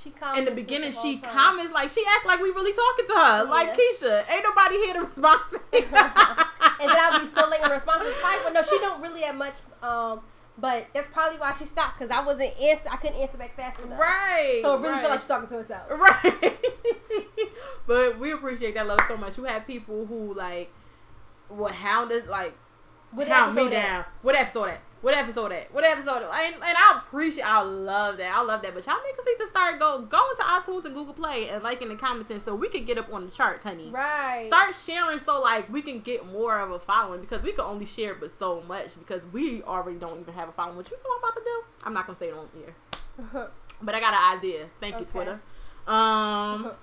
[0.00, 1.30] She in the beginning, she time.
[1.34, 3.44] comments like she act like we really talking to her.
[3.44, 5.40] Like Keisha, ain't nobody here to respond.
[5.50, 8.02] To and then I'll be so late in response.
[8.06, 9.54] It's fine, but no, she don't really have much.
[9.82, 10.20] Um,
[10.60, 12.88] but that's probably why she stopped because I wasn't answer.
[12.90, 13.98] I couldn't answer back fast enough.
[13.98, 14.60] right.
[14.62, 15.00] So it really right.
[15.00, 15.82] feel like she's talking to herself.
[15.90, 16.58] Right.
[17.86, 19.38] but we appreciate that love so much.
[19.38, 20.70] You have people who like
[21.48, 22.54] will hound us like
[23.12, 23.70] What hound me at?
[23.70, 24.04] down.
[24.22, 24.80] What episode at?
[25.02, 25.72] What episode at?
[25.72, 26.28] What episode?
[26.30, 28.36] And, and I appreciate I love that.
[28.36, 28.74] I love that.
[28.74, 31.88] But y'all niggas need to start go going to iTunes and Google Play and liking
[31.88, 33.88] the comments and commenting so we can get up on the charts, honey.
[33.88, 34.44] Right.
[34.46, 37.86] Start sharing so like we can get more of a following because we can only
[37.86, 40.76] share but so much because we already don't even have a following.
[40.76, 41.62] What you know what I'm about to do?
[41.84, 43.48] I'm not gonna say it on here.
[43.82, 44.66] But I got an idea.
[44.78, 45.40] Thank you, Twitter.
[45.86, 46.70] Um,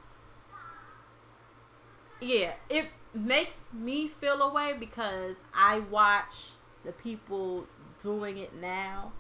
[2.21, 6.53] yeah, it makes me feel a way because I watch
[6.83, 7.67] the people
[8.01, 9.11] doing it now,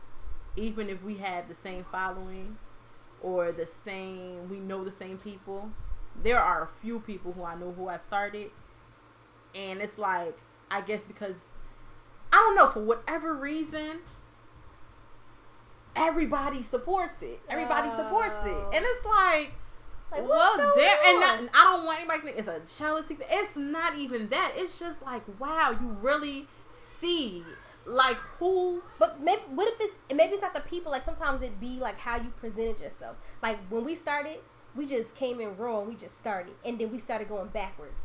[0.55, 2.57] even if we have the same following
[3.21, 5.71] or the same, we know the same people.
[6.23, 8.49] There are a few people who I know who have started,
[9.55, 10.35] and it's like
[10.69, 11.35] I guess because
[12.33, 13.99] I don't know for whatever reason.
[15.95, 17.39] Everybody supports it.
[17.49, 18.71] Everybody supports it, Oh.
[18.73, 19.51] and it's like,
[20.11, 23.17] Like, well, damn, and not, I don't want anybody to think it's a jealousy.
[23.29, 24.53] It's not even that.
[24.55, 27.43] It's just like, wow, you really see
[27.87, 30.91] like who But maybe what if it's maybe it's not the people.
[30.91, 33.15] Like sometimes it be like how you presented yourself.
[33.41, 34.39] Like when we started,
[34.75, 38.01] we just came in raw and we just started, and then we started going backwards.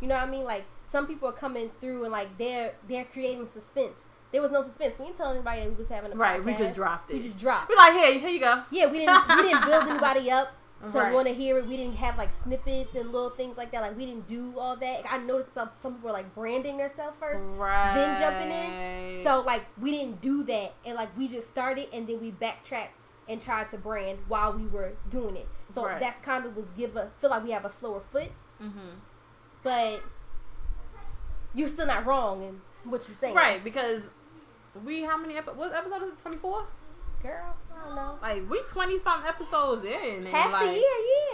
[0.00, 0.44] You know what I mean?
[0.44, 4.06] Like some people are coming through and like they're they're creating suspense.
[4.30, 4.98] There was no suspense.
[4.98, 7.14] We didn't tell anybody that we was having a Right, we just dropped it.
[7.14, 7.70] We just dropped.
[7.70, 8.62] We're like, hey, here you go.
[8.70, 10.48] Yeah, we didn't we didn't build anybody up
[10.80, 11.12] to Right.
[11.12, 11.66] want to hear it.
[11.66, 13.80] We didn't have like snippets and little things like that.
[13.80, 15.04] Like we didn't do all that.
[15.10, 17.94] I noticed some some people were like branding themselves first, Right.
[17.94, 19.24] then jumping in.
[19.24, 22.94] So like we didn't do that, and like we just started and then we backtracked
[23.28, 25.48] and tried to brand while we were doing it.
[25.70, 25.98] So Right.
[26.00, 28.68] that's kind of was give a feel like we have a slower foot, hmm
[29.64, 30.00] but
[31.54, 34.02] you're still not wrong in what you're saying, right because
[34.84, 36.18] we how many epi- what episode is it?
[36.22, 36.66] Twenty four.
[37.22, 37.54] Girl?
[37.74, 38.18] I don't know.
[38.20, 40.26] Like we twenty some episodes in.
[40.26, 40.82] And Half like, the year,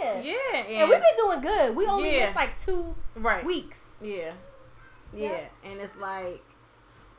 [0.01, 0.21] yeah.
[0.21, 1.75] Yeah, and, And we've been doing good.
[1.75, 2.25] We only Yeah.
[2.25, 3.43] missed like two right.
[3.45, 3.95] weeks.
[4.01, 4.33] Yeah.
[5.13, 5.31] yeah.
[5.31, 5.71] Yeah.
[5.71, 6.43] And it's like,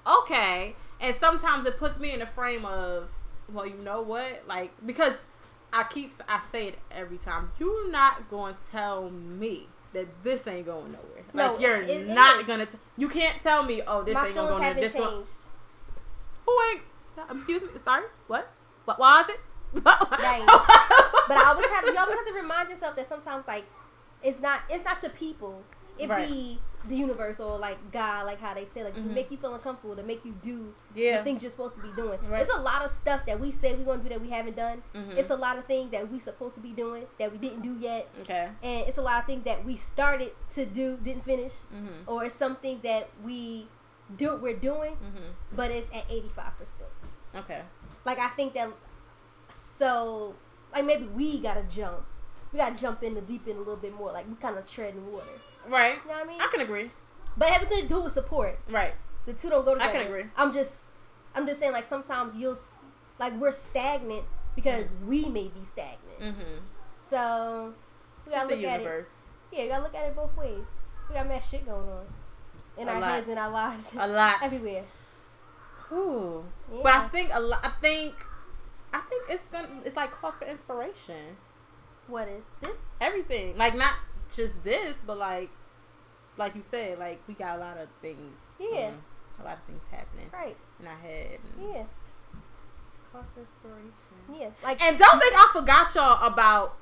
[0.06, 0.74] okay.
[1.00, 3.08] And sometimes it puts me in the frame of,
[3.52, 4.46] well, you know what?
[4.46, 5.14] Like, because
[5.72, 7.50] I keep, I say it every time.
[7.58, 11.24] You're not going to tell me that this ain't going nowhere.
[11.34, 14.34] No, like, you're it- not going to, you can't tell me, oh, this My ain't
[14.36, 14.74] going to go nowhere.
[14.74, 15.30] This one, changed.
[16.46, 16.80] who ain't,
[17.36, 18.50] excuse me, sorry, what?
[18.86, 19.40] What was it?
[19.84, 20.44] Right.
[21.28, 23.64] But I always have you always have to remind yourself that sometimes like
[24.22, 25.62] it's not it's not the people.
[25.98, 26.28] It Right.
[26.28, 29.54] be the universe or like God, like how they say, like to make you feel
[29.54, 30.98] uncomfortable, to make you do Mm-hmm.
[30.98, 31.18] Yeah.
[31.18, 32.18] the things you're supposed to be doing.
[32.28, 32.42] Right.
[32.42, 34.82] It's a lot of stuff that we say we're gonna do that we haven't done.
[34.94, 35.16] Mhm.
[35.16, 37.72] It's a lot of things that we supposed to be doing that we didn't do
[37.80, 38.08] yet.
[38.20, 38.50] okay.
[38.62, 41.54] And it's a lot of things that we started to do, didn't finish.
[41.74, 42.06] Mm-hmm.
[42.08, 43.66] Or it's some things that we
[44.16, 45.30] do we're doing, Mm-hmm.
[45.56, 46.90] but it's at eighty five percent.
[47.34, 47.62] Okay.
[48.06, 48.70] Like I think that
[49.52, 50.34] so
[50.72, 52.04] like maybe we gotta jump.
[52.52, 54.12] we gotta jump in the deep end a little bit more.
[54.12, 55.26] Like we kind of tread in water.
[55.68, 55.96] Right.
[56.04, 56.40] You know what I mean?
[56.40, 56.90] I can agree.
[57.36, 58.58] But it has nothing to do with support.
[58.70, 58.94] Right.
[59.26, 59.90] The two don't go together.
[59.90, 60.24] I can agree.
[60.36, 60.82] I'm just,
[61.34, 62.56] I'm just saying like sometimes you'll,
[63.18, 66.20] like we're stagnant because we may be stagnant.
[66.20, 66.58] Mm-hmm.
[66.98, 67.74] So
[68.24, 68.82] we gotta The look at it.
[68.84, 69.08] universe.
[69.52, 70.66] Yeah, we gotta look at it both ways.
[71.08, 72.04] We got mad shit going on
[72.78, 73.10] in A our lot.
[73.10, 74.36] heads and our lives, A lot.
[74.42, 74.84] everywhere.
[75.92, 76.44] Ooh.
[76.72, 76.80] Yeah.
[76.82, 77.60] But I think a lot.
[77.64, 78.14] I think.
[78.92, 79.68] I think it's gonna.
[79.84, 81.36] It's like cause for inspiration.
[82.08, 82.84] What is this?
[83.00, 83.56] Everything.
[83.56, 83.94] Like not
[84.34, 85.50] just this, but like,
[86.36, 88.36] like you said, like we got a lot of things.
[88.58, 88.88] Yeah.
[88.88, 89.02] um,
[89.40, 90.56] a lot of things happening Right.
[90.80, 91.38] in our head.
[91.58, 91.82] And Yeah.
[93.12, 94.40] Cause for inspiration.
[94.40, 94.48] Yeah.
[94.64, 96.76] Like And don't think I forgot y'all about.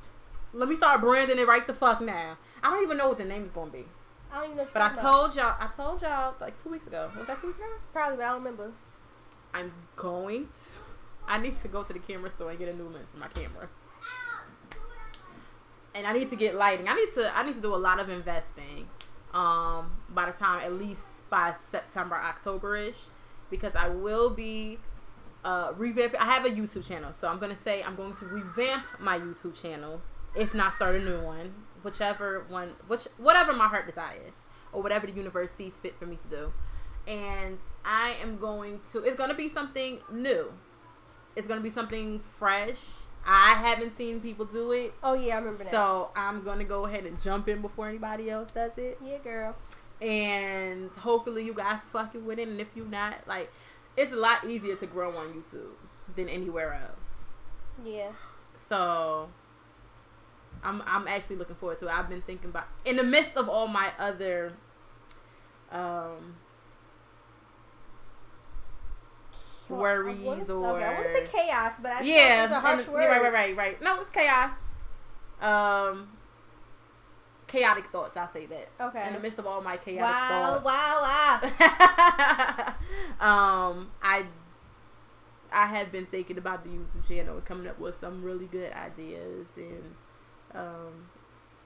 [0.52, 2.36] Let me start branding it right the fuck now.
[2.62, 3.86] I don't even know what the name is gonna be.
[4.32, 4.66] I don't even know.
[4.72, 5.00] But I about.
[5.12, 5.54] told y'all.
[5.58, 7.10] I told y'all like two weeks ago.
[7.18, 7.66] Was that two weeks ago?
[7.92, 8.70] probably, but I don't remember.
[9.54, 10.70] I'm going to.
[11.26, 13.28] I need to go to the camera store and get a new lens for my
[13.28, 13.68] camera.
[15.94, 16.88] And I need to get lighting.
[16.88, 17.30] I need to.
[17.34, 18.88] I need to do a lot of investing.
[19.32, 23.06] Um, by the time at least by September, October ish,
[23.50, 24.78] because I will be
[25.44, 26.14] uh revamp.
[26.20, 29.60] I have a YouTube channel, so I'm gonna say I'm going to revamp my YouTube
[29.60, 30.02] channel,
[30.36, 34.32] if not start a new one, whichever one, which whatever my heart desires,
[34.72, 36.52] or whatever the universe sees fit for me to do.
[37.06, 39.02] And I am going to.
[39.02, 40.52] It's gonna be something new.
[41.36, 42.78] It's gonna be something fresh.
[43.26, 45.70] I haven't seen people do it, Oh yeah, I remember that.
[45.70, 49.56] so I'm gonna go ahead and jump in before anybody else does it yeah, girl.
[50.02, 52.48] and hopefully you guys fucking with it.
[52.48, 53.50] And if you're not, like,
[53.96, 55.72] it's a lot easier to grow on YouTube
[56.16, 57.08] than anywhere else.
[57.82, 58.10] Yeah.
[58.54, 59.30] So
[60.62, 61.92] I'm I'm actually looking forward to it.
[61.92, 64.52] I've been thinking about in the midst of all my other
[65.72, 66.36] um
[69.70, 72.60] worries I wanna, or okay, I want to say chaos, but I yeah, such a
[72.60, 73.08] harsh word.
[73.08, 73.82] right, right, right, right.
[73.82, 74.52] No, it's chaos.
[75.40, 76.08] Um,
[77.46, 78.16] chaotic thoughts.
[78.16, 78.68] I'll say that.
[78.80, 79.06] Okay.
[79.06, 80.64] In the midst of all my chaotic Wow, thoughts.
[80.64, 82.74] wow, wow.
[83.70, 84.24] um, I
[85.52, 88.72] I have been thinking about the YouTube channel and coming up with some really good
[88.72, 89.94] ideas and
[90.54, 91.08] um,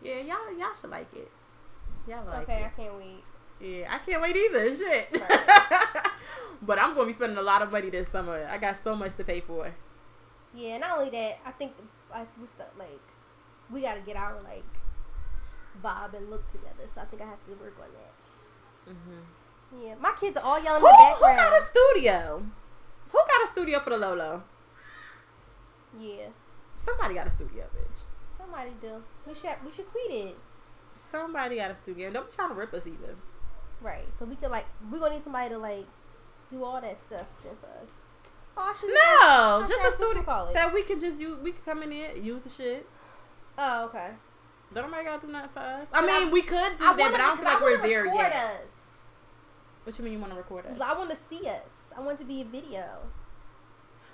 [0.03, 1.31] yeah, y'all y'all should like it.
[2.07, 2.67] Y'all like okay, it.
[2.67, 3.25] I can't wait.
[3.61, 4.75] Yeah, I can't wait either.
[4.77, 5.13] Shit.
[6.63, 8.47] but I'm gonna be spending a lot of money this summer.
[8.51, 9.73] I got so much to pay for.
[10.55, 11.83] Yeah, not only that, I think the,
[12.17, 13.01] I, we start like
[13.71, 14.65] we got to get our like
[15.83, 16.89] vibe and look together.
[16.95, 18.93] So I think I have to work on that.
[18.95, 19.85] Mm-hmm.
[19.85, 21.39] Yeah, my kids are all yelling Who, in the background.
[21.39, 22.47] who got a studio?
[23.11, 24.43] Who got a studio for the Lolo?
[25.99, 26.27] yeah,
[26.77, 28.37] Somebody got a studio, bitch.
[28.37, 29.03] somebody do.
[29.27, 30.37] We should we should tweet it.
[31.11, 32.11] Somebody got a studio.
[32.11, 33.15] Don't be trying to rip us either.
[33.81, 34.07] Right.
[34.15, 35.87] So we could like we're gonna need somebody to like
[36.51, 38.01] do all that stuff then for us.
[38.57, 41.39] Oh, No, should just a ask you call that we can just use.
[41.39, 42.87] We can come in there, use the shit.
[43.57, 44.11] Oh, okay.
[44.75, 45.87] Don't nobody gotta do nothing for us.
[45.93, 48.07] I mean, I- we could do I that, but I don't feel like we're there
[48.07, 48.33] yet.
[48.35, 48.71] Us.
[49.85, 50.81] What you mean you want to record us?
[50.81, 51.91] I want to see us.
[51.97, 52.85] I want to be a video.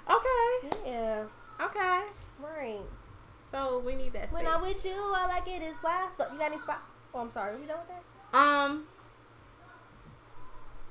[0.09, 1.25] Okay, Yeah.
[1.61, 2.03] okay.
[2.39, 2.81] Right.
[3.51, 4.45] So we need that space.
[4.45, 6.29] When I'm with you, all I get is wild stuff.
[6.33, 6.83] You got any spot?
[7.15, 7.57] Oh, I'm sorry.
[7.57, 8.39] We done with that?
[8.39, 8.87] Um.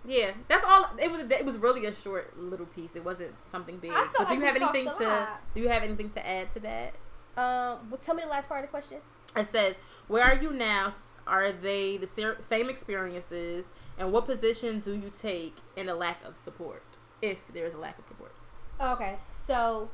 [0.05, 0.89] Yeah, that's all.
[1.01, 1.21] It was.
[1.21, 2.95] It was really a short little piece.
[2.95, 3.91] It wasn't something big.
[4.17, 5.27] But do you have anything to?
[5.53, 6.93] Do you have anything to add to that?
[7.35, 8.97] Um, well, tell me the last part of the question.
[9.35, 9.75] It says,
[10.07, 10.93] "Where are you now?
[11.25, 13.65] Are they the ser- same experiences?
[13.97, 16.83] And what position do you take in a lack of support,
[17.21, 18.33] if there is a lack of support?"
[18.81, 19.89] Okay, so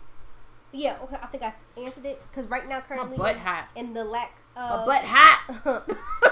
[0.71, 3.67] yeah, okay, I think I answered it because right now currently butt in, hot.
[3.75, 5.83] in the lack My of butt hot.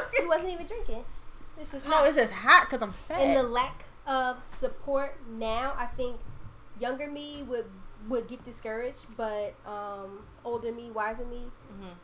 [0.19, 1.03] he wasn't even drinking.
[1.59, 2.07] It's just no, hot.
[2.07, 3.19] it's just hot because I'm fat.
[3.19, 6.17] And the lack of support now, I think
[6.79, 7.65] younger me would
[8.07, 11.95] would get discouraged, but um, older me, wiser me, Mhm.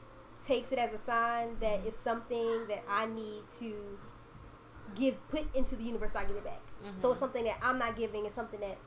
[0.44, 4.00] takes it as a sign that it's something that I need to
[4.96, 6.16] give put into the universe.
[6.16, 6.60] I give it back.
[7.00, 8.26] So it's something that I'm not giving.
[8.26, 8.78] It's something that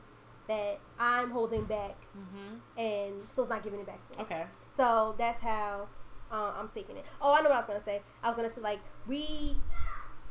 [0.47, 2.61] that I'm holding back, Mhm.
[2.77, 4.23] and so it's not giving it back to me.
[4.23, 4.47] Okay.
[4.73, 5.87] So that's how
[6.31, 7.05] uh, I'm taking it.
[7.21, 8.01] Oh, I know what I was gonna say.
[8.21, 9.57] I was gonna say like we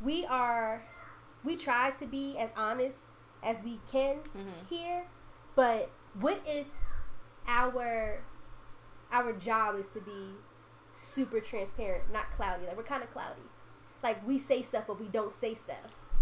[0.01, 0.83] we are
[1.45, 2.99] we try to be as honest
[3.43, 4.67] as we can Mhm.
[4.69, 5.05] here,
[5.55, 6.67] but what if
[7.47, 8.23] our
[9.13, 10.35] our job is to be
[10.95, 12.67] super transparent, not cloudy?
[12.67, 13.43] Like we're kind of cloudy.
[14.03, 15.79] Like we say stuff, but we don't say stuff.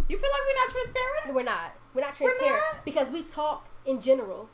[0.09, 1.35] You feel like we're not transparent?
[1.35, 1.73] We're not.
[1.95, 2.85] We're not We're transparent not?
[2.85, 4.51] because we talk in general.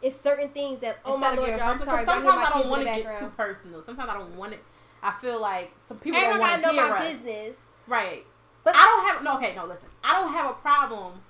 [0.00, 2.14] It's certain things that oh my Instead of lord, y'all, I'm sorry, 'cause if y'all
[2.14, 3.82] hear Sometimes my I don't want to get too personal.
[3.82, 4.64] Sometimes I don't want it.
[5.02, 7.12] I feel like some people don't want to want know to hear my us.
[7.12, 7.56] business.
[7.88, 8.24] Right.
[8.64, 9.36] But I don't have no.
[9.38, 9.64] Okay, no.
[9.66, 11.20] Listen, I don't have a problem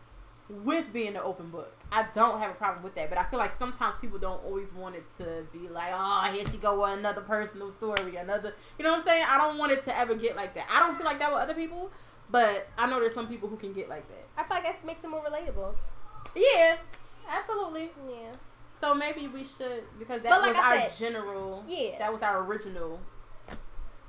[0.51, 1.73] with being an open book.
[1.91, 4.73] I don't have a problem with that, but I feel like sometimes people don't always
[4.75, 8.85] want it to be like, oh, here she go with another personal story, another, you
[8.85, 9.25] know what I'm saying?
[9.27, 10.67] I don't want it to ever get like that.
[10.71, 11.91] I don't feel like that with other people,
[12.31, 14.27] but I know there's some people who can get like that.
[14.37, 15.75] I feel like that makes it more relatable.
[16.37, 16.77] Yeah,
[17.29, 17.91] absolutely.
[18.07, 18.33] Yeah.
[18.81, 21.65] So maybe we should because that like was I our said- general.
[21.67, 21.99] Yeah.
[21.99, 23.01] that was our original.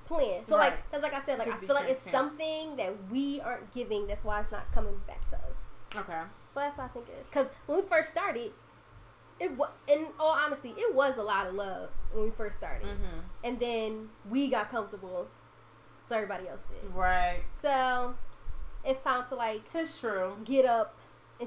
[0.09, 0.45] Plan.
[0.47, 0.71] So Right.
[0.73, 3.73] like, cause like I said, like Just I feel like it's something that we aren't
[3.73, 4.07] giving.
[4.07, 5.73] That's why it's not coming back to us.
[5.95, 6.21] Okay.
[6.53, 7.29] So that's what I think it is.
[7.29, 8.51] Cause when we first started,
[9.39, 12.87] it was in all honesty, it was a lot of love when we first started,
[12.87, 13.21] Mhm.
[13.43, 15.27] and then we got comfortable,
[16.05, 16.93] so everybody else did.
[16.93, 17.43] Right.
[17.53, 18.15] So
[18.83, 20.35] it's time to like Tis true.
[20.43, 20.95] get up.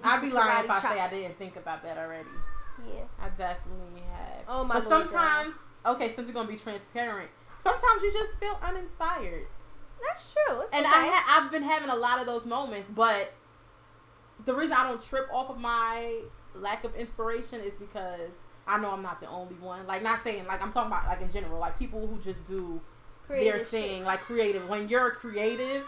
[0.04, 2.28] I'd be lying if I say I didn't think about that already.
[2.86, 3.02] Yeah.
[3.20, 4.44] I definitely have.
[4.48, 5.54] Oh, my But sometimes,
[5.84, 7.30] okay, since we're gonna be transparent,
[7.62, 9.46] sometimes you just feel uninspired,
[10.06, 10.60] That's true.
[10.62, 10.94] It's and okay.
[10.94, 12.90] I ha- I've been having a lot of those moments.
[12.90, 13.32] But
[14.44, 16.20] the reason I don't trip off of my
[16.54, 18.30] lack of inspiration is because
[18.66, 19.86] I know I'm not the only one.
[19.86, 22.80] Like, not saying like I'm talking about like in general, like people who just do
[23.28, 24.04] their thing, shit.
[24.06, 24.68] like creative.
[24.68, 25.84] When you're creative,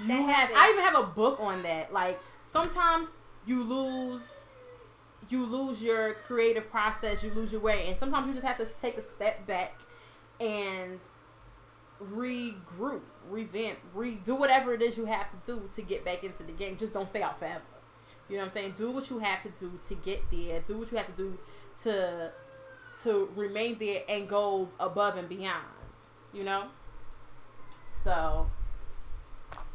[0.00, 0.30] you That have.
[0.50, 0.58] happens.
[0.60, 1.92] I even have a book on that.
[1.92, 2.20] Like
[2.50, 3.08] sometimes
[3.46, 4.42] you lose,
[5.28, 8.66] you lose your creative process, you lose your way, and sometimes you just have to
[8.80, 9.72] take a step back
[10.40, 11.00] and
[12.12, 16.52] regroup, revamp, redo whatever it is you have to do to get back into the
[16.52, 16.76] game.
[16.76, 17.62] Just don't stay out forever.
[18.28, 18.74] You know what I'm saying?
[18.78, 20.60] Do what you have to do to get there.
[20.60, 21.38] Do what you have to do
[21.82, 22.30] to
[23.02, 25.64] to remain there and go above and beyond.
[26.32, 26.64] You know?
[28.02, 28.50] So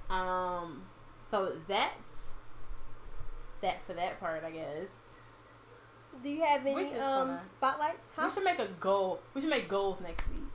[0.10, 0.84] um
[1.30, 1.94] so that's
[3.62, 4.90] that for that part, I guess.
[6.24, 8.10] Do you have any um spotlights?
[8.16, 8.24] Huh?
[8.28, 9.20] We should make a goal.
[9.34, 10.49] We should make goals next week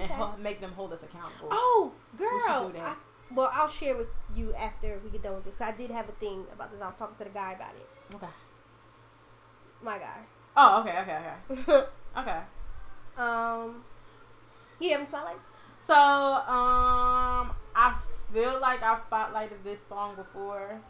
[0.00, 0.42] and Okay.
[0.42, 1.48] make them hold us accountable.
[1.50, 2.72] Oh, girl.
[2.80, 2.94] I-
[3.32, 5.54] well, I'll share with you after we get done with this.
[5.54, 6.80] 'cause I did have a thing about this.
[6.80, 8.14] I was talking to the guy about it.
[8.16, 8.26] Okay.
[9.82, 10.18] My guy.
[10.56, 11.20] Oh, okay, okay,
[11.52, 11.86] okay.
[12.18, 12.40] Okay.
[13.16, 13.84] um,
[14.80, 15.46] you have any spotlights?
[15.86, 17.96] So, um, I
[18.32, 20.80] feel like I've spotlighted this song before,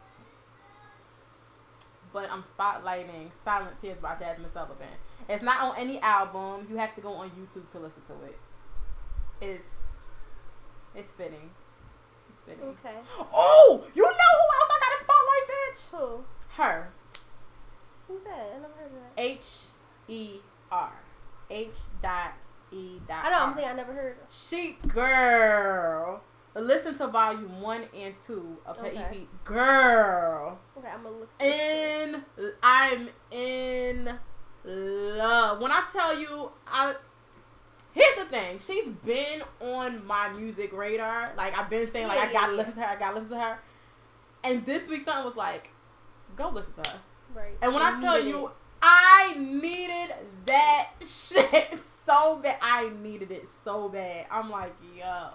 [2.13, 4.89] but I'm spotlighting "Silent Tears" by Jazmine Sullivan.
[5.29, 6.67] It's not on any album.
[6.71, 8.39] You have to go on YouTube to listen to it.
[9.41, 9.65] It's
[10.95, 11.51] it's fitting.
[12.29, 12.69] It's fitting.
[12.85, 12.97] Okay.
[13.33, 15.91] Oh, you know who else I got a spotlight, bitch?
[15.91, 16.25] Who?
[16.63, 16.89] Her.
[18.09, 18.53] Who's that?
[18.57, 19.13] I never heard of that.
[19.23, 19.47] H
[20.09, 20.31] E
[20.71, 20.93] R.
[21.51, 22.33] H dot
[22.73, 23.25] E dot.
[23.25, 23.37] I know.
[23.37, 23.43] R.
[23.49, 24.17] I'm saying I never heard.
[24.23, 24.33] Of.
[24.35, 26.23] She girl.
[26.57, 28.97] Listen to volume one and two of her Okay.
[28.99, 29.45] EP.
[29.45, 30.59] Girl.
[30.77, 31.31] Okay, I'm gonna look.
[31.41, 32.23] In
[32.63, 34.19] I'm in
[34.65, 35.61] love.
[35.61, 36.95] When I tell you I
[37.93, 41.33] here's the thing, she's been on my music radar.
[41.37, 43.31] Like I've been saying like Yeah, I gotta yeah, listen to her, I gotta listen
[43.31, 43.59] to her.
[44.45, 45.71] And this week something was like,
[46.37, 46.99] go listen to her.
[47.35, 47.53] Right.
[47.63, 48.53] And when You I tell you, it.
[48.83, 50.15] I needed
[50.47, 52.57] that shit so bad.
[52.63, 54.27] I needed it so bad.
[54.31, 55.29] I'm like, yo,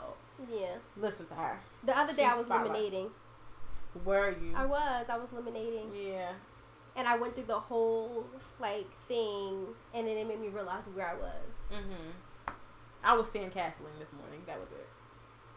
[0.52, 0.76] yeah.
[0.98, 1.60] listen to her.
[1.86, 2.72] The other day She's I was spotlight.
[2.92, 3.10] lemonading.
[4.04, 4.54] Where are you?
[4.56, 5.06] I was.
[5.10, 6.32] I was lemonading, yeah.
[6.98, 8.26] and I went through the whole
[8.60, 11.80] like thing, and then it made me realize where I was.
[11.80, 12.10] hmm
[13.06, 14.42] I was sandcastling this morning.
[14.48, 14.88] That was it.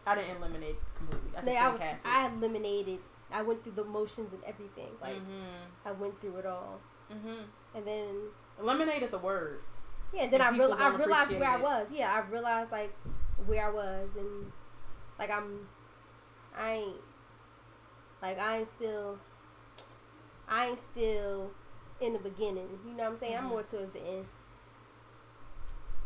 [0.06, 1.30] I didn't eliminate completely.
[1.36, 1.80] I just Like I was.
[2.04, 2.98] I eliminated.
[3.32, 4.88] I went through the motions and everything.
[5.02, 5.88] Like mm-hmm.
[5.88, 6.78] I went through it all,
[7.12, 7.42] Mm-hmm.
[7.74, 8.14] and then
[8.60, 9.60] eliminate is a word.
[10.12, 11.90] yeah, then And I real I realized where I was.
[11.92, 12.94] Yeah, I realized like
[13.46, 14.52] where I was, and
[15.18, 15.66] like I'm,
[16.56, 16.96] I ain't,
[18.22, 19.18] like I ain't still,
[20.48, 21.50] I ain't still
[22.00, 22.68] in the beginning.
[22.86, 23.36] You know what I'm saying?
[23.36, 23.48] I'm Mhm.
[23.50, 24.26] more towards the end.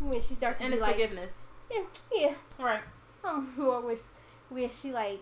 [0.03, 1.31] When she started to And it's like, forgiveness.
[1.71, 1.83] yeah,
[2.13, 2.81] yeah, Right.
[3.25, 4.03] I'm more where she,
[4.49, 5.21] where she like,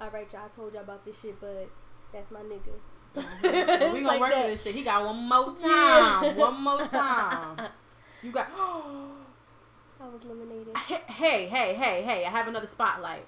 [0.00, 1.68] all right, y'all, I told y'all about this shit, but
[2.12, 2.70] that's my nigga.
[3.16, 3.42] Mhm.
[3.92, 4.44] we gonna like work that.
[4.46, 4.74] with this shit.
[4.76, 6.24] He got one more time.
[6.24, 6.32] Yeah.
[6.34, 7.56] One more time.
[8.22, 8.48] You got.
[8.56, 10.76] I was eliminated.
[10.76, 12.24] Hey, hey, hey, hey!
[12.26, 13.24] I have another spotlight.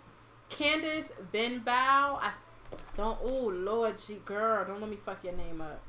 [0.51, 1.71] Candice Benbow.
[1.73, 2.33] I
[2.97, 3.19] don't.
[3.23, 5.81] Oh Lord, she girl, don't let me fuck your name up.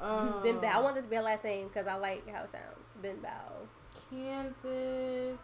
[0.00, 0.68] Uh, Ben Bow.
[0.68, 2.85] I wanted to be her last name because I like how it sounds.
[3.06, 3.68] Ben Bow.
[4.10, 5.40] Kansas.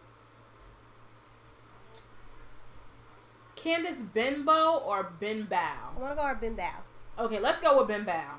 [3.54, 7.24] Candice Benbow or Ben I want to go with Ben Bow.
[7.24, 8.34] Okay, let's go with Ben Bow.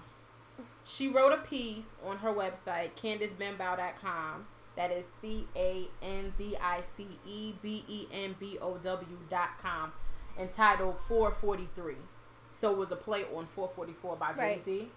[0.83, 4.47] She wrote a piece on her website, CandiceBenbow.com.
[4.75, 9.17] That is C A N D I C E B E N B O W
[9.29, 9.93] dot com,
[10.37, 11.95] entitled 443.
[12.51, 14.65] So it was a play on 444 by Jay Right.
[14.65, 14.91] Z,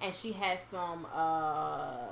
[0.00, 2.06] and she has some uh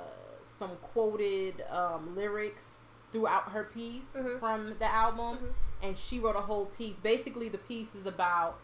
[0.61, 2.63] some quoted um, lyrics
[3.11, 4.39] throughout her piece Mhm.
[4.39, 5.53] from the album, Mhm.
[5.81, 6.97] and she wrote a whole piece.
[6.97, 8.59] Basically, the piece is about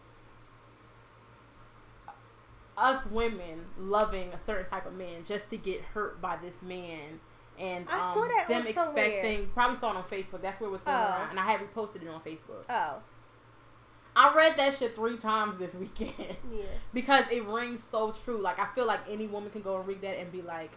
[2.78, 7.20] us women loving a certain type of man just to get hurt by this man.
[7.58, 9.04] And I um, saw that them on somewhere.
[9.06, 10.42] expecting, probably saw it on Facebook.
[10.44, 11.02] That's where it was going Oh.
[11.10, 12.66] around, and I had reposted it on Facebook.
[12.70, 13.02] Oh,
[14.16, 16.66] I read that shit three times this weekend yeah.
[16.94, 18.38] because it rings so true.
[18.38, 20.72] Like I feel like any woman can go and read that and be like,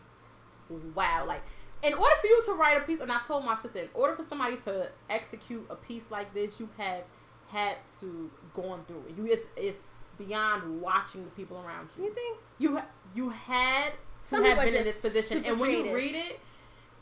[0.95, 1.43] "Wow!" Like
[1.83, 4.15] in order for you to write a piece, and I told my sister, in order
[4.15, 7.05] for somebody to execute a piece like this, you have
[7.49, 9.17] had to gone through it.
[9.17, 9.79] You it's, it's
[10.19, 12.05] beyond watching the people around you.
[12.05, 12.39] You think?
[12.59, 12.81] You
[13.15, 16.41] you had Some have been in this position, and when you read it,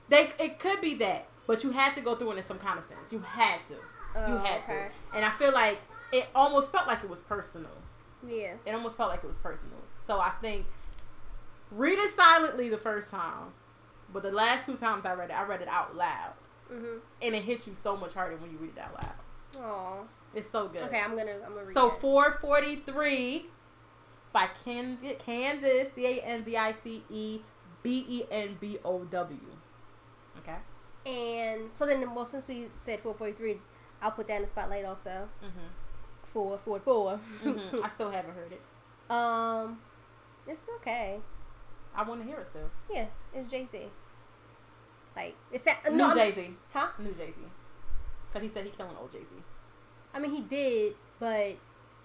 [0.09, 2.79] they it could be that, but you had to go through it in some kind
[2.79, 3.13] of sense.
[3.13, 3.75] You had to.
[3.75, 3.81] you
[4.17, 4.89] Oh, had okay.
[5.13, 5.79] to, and I feel like
[6.13, 7.71] it almost felt like it was personal
[8.27, 8.55] Yeah.
[8.65, 9.79] it almost felt like it was personal.
[10.07, 10.65] So I think
[11.71, 13.53] read it silently the first time,
[14.13, 16.35] but the last two times I read it, I read it out loud,
[16.71, 17.01] Mhm.
[17.23, 19.65] and it hits you so much harder when you read it out loud.
[19.65, 20.05] Aw.
[20.35, 20.83] It's so good.
[20.83, 22.01] Okay, I'm gonna I'm gonna read so that.
[22.01, 23.47] 443
[24.33, 27.41] by Candice, Candice C A N D I C E
[27.83, 29.39] B E N B O W.
[30.39, 30.57] Okay.
[31.07, 33.59] And so then, well, since we said 443,
[34.03, 35.29] I'll put that in the spotlight also.
[35.43, 35.71] Mhm.
[36.33, 37.19] 444.
[37.43, 37.83] Mhm.
[37.85, 38.61] I still haven't heard it.
[39.11, 39.81] um,
[40.47, 41.21] it's okay.
[41.99, 42.71] I want to hear it still.
[42.93, 43.79] Yeah, it's Jay Z.
[45.17, 46.51] Like it's New no, I'm- Jay Z.
[46.73, 46.89] huh?
[46.99, 47.35] New Jay Z.
[48.29, 49.35] Because he said he killing old Jay Z.
[50.15, 51.57] I mean, he did, but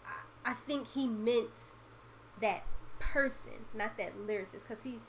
[0.06, 0.16] I,
[0.46, 1.52] I think he meant
[2.42, 2.64] that
[3.00, 4.68] person, not that lyricist.
[4.68, 5.00] Cause he's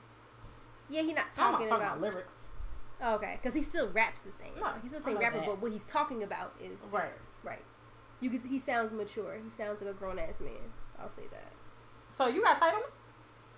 [0.90, 1.96] yeah, he's not I'm not talking talking about.
[1.98, 2.32] about lyrics.
[3.00, 4.52] Oh, okay, because he still raps the same.
[4.60, 5.46] No, he's the same rapper, that.
[5.46, 7.10] but what he's talking about is Right.
[7.42, 7.62] Right.
[8.20, 8.42] You could.
[8.44, 9.38] He sounds mature.
[9.42, 10.52] He sounds like a grown ass man.
[11.00, 11.52] I'll say that.
[12.16, 12.80] So you got title?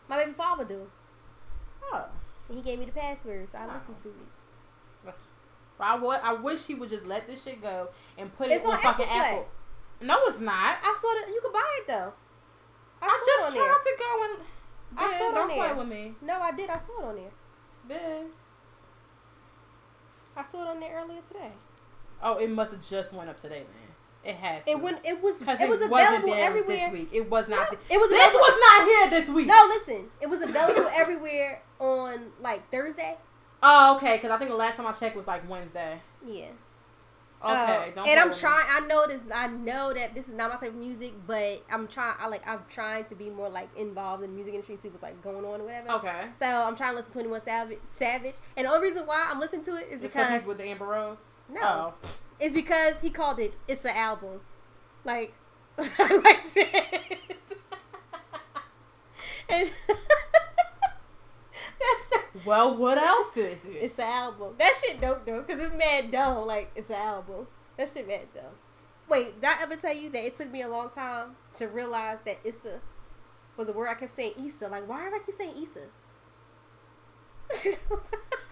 [0.09, 0.87] My baby father do.
[1.83, 2.05] Oh.
[2.49, 5.15] And he gave me the password, so I listened to it.
[5.79, 8.65] But I, wa- I wish he would just let this shit go and put It's
[8.65, 9.49] it on, on fucking Apple Apple.
[10.01, 10.79] No, it's not.
[10.83, 11.29] I saw that.
[11.29, 12.13] You could buy it though.
[13.03, 13.73] I, I, just tried there.
[13.75, 14.43] to go and.
[14.97, 15.77] I saw it don't on play there.
[15.77, 16.15] with me.
[16.23, 16.71] No, I did.
[16.71, 17.99] I saw it on there.
[17.99, 18.27] Bitch.
[20.37, 21.51] I saw it on there earlier today.
[22.23, 24.33] Oh, it must have just went up today then.
[24.33, 24.73] It had to.
[24.73, 25.01] It went.
[25.05, 25.41] It was.
[25.41, 26.77] Because It was available everywhere.
[26.77, 27.09] this week.
[27.13, 27.71] It was not.
[27.71, 29.47] No, it was This was not here this week.
[29.47, 30.09] No, listen.
[30.21, 33.17] It was available everywhere on like Thursday.
[33.63, 34.17] Oh, okay.
[34.17, 36.01] Because I think the last time I checked was like Wednesday.
[36.27, 36.47] Yeah.
[37.45, 37.53] Okay.
[37.53, 38.65] Uh, don't and I'm trying.
[38.69, 39.27] I know this.
[39.33, 42.15] I know that this is not my type of music, but I'm trying.
[42.19, 42.47] I like.
[42.49, 45.45] I'm trying to be more like involved in the music industry, see what's like going
[45.45, 45.91] on or whatever.
[45.93, 46.23] Okay.
[46.41, 47.79] So I'm trying to listen to Twenty One Savage.
[47.87, 50.65] Savage, and the only reason why I'm listening to it is because he's with the
[50.65, 51.19] Amber Rose.
[51.51, 51.95] no, Oh.
[52.41, 53.53] it's because he called it.
[53.69, 54.41] It's an album.
[55.05, 55.35] Like,
[55.79, 57.59] I liked it.
[59.51, 59.71] and
[62.45, 63.71] Well, what else is it?
[63.71, 64.55] it's an album.
[64.59, 66.47] That shit dope though, cause it's mad dumb.
[66.47, 67.47] Like it's an album.
[67.79, 68.53] That shit mad dumb.
[69.09, 72.19] Wait, did I ever tell you that it took me a long time to realize
[72.27, 72.81] that Issa
[73.57, 74.69] was a word I kept saying Issa.
[74.69, 75.81] Like, why do I keep saying Issa?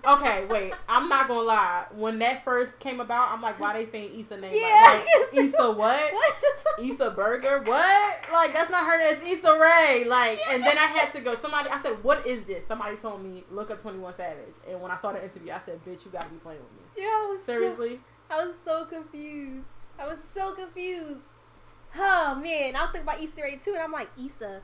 [0.07, 0.71] Okay, wait.
[0.87, 1.87] I'm not gonna lie.
[1.95, 4.53] When that first came about, I'm like, why they saying Issa name?
[4.55, 6.13] Yeah, Like, like, Issa what?
[6.13, 6.35] what?
[6.79, 7.63] Issa Burger?
[7.65, 8.19] What?
[8.31, 8.99] Like that's not her.
[8.99, 10.05] That's Issa Rae.
[10.07, 11.35] Like, and then I had to go.
[11.37, 12.67] Somebody, I said, what is this?
[12.67, 14.57] Somebody told me look up Twenty One Savage.
[14.69, 17.03] And when I saw the interview, I said, bitch, you gotta be playing with me.
[17.03, 18.01] Yeah, I was so- Seriously?
[18.31, 19.69] I was so confused.
[19.99, 21.21] I was so confused.
[21.97, 24.61] Oh man, I'll think about Issa Rae too, and I'm like, Issa,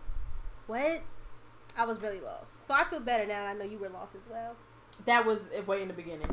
[0.66, 1.00] what?
[1.80, 2.66] I was really lost.
[2.66, 4.54] So I feel better now that I know you were lost as well.
[5.06, 6.26] That was way in the beginning.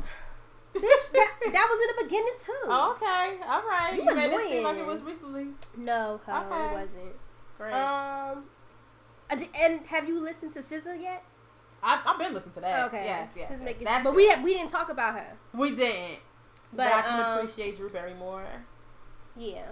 [0.73, 2.53] Bitch, that, that was in the beginning too.
[2.65, 3.93] Oh, okay, all right.
[3.95, 5.47] You You, made it seem like it was recently.
[5.77, 6.65] No, ho, Okay.
[6.65, 7.15] it wasn't.
[7.57, 7.73] Great.
[7.73, 8.43] Um,
[9.29, 11.23] and have you listened to SZA yet?
[11.81, 12.87] I, I've been listening to that.
[12.87, 13.49] Okay, Yes, yes.
[13.51, 13.75] Just yes.
[13.83, 15.37] That's but we have, we didn't talk about her.
[15.53, 16.19] we didn't.
[16.73, 18.43] But, But, I can um, appreciate Drew Barrymore.
[19.37, 19.67] Yeah.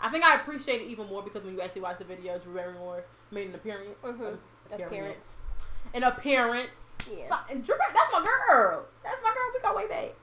[0.00, 2.54] I think I appreciate it even more because when you actually watch the video, Drew
[2.54, 3.96] Barrymore made an appearance.
[4.04, 4.24] Mm-hmm.
[4.24, 4.38] Um,
[4.72, 5.50] Appearance.
[5.94, 6.68] An appearance.
[7.10, 7.28] Yeah.
[7.28, 8.86] That's my girl.
[9.04, 9.50] That's my girl.
[9.54, 10.14] We go way back.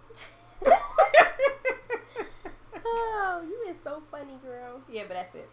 [2.86, 4.82] oh, you is so funny, girl.
[4.90, 5.50] yeah, but that's it.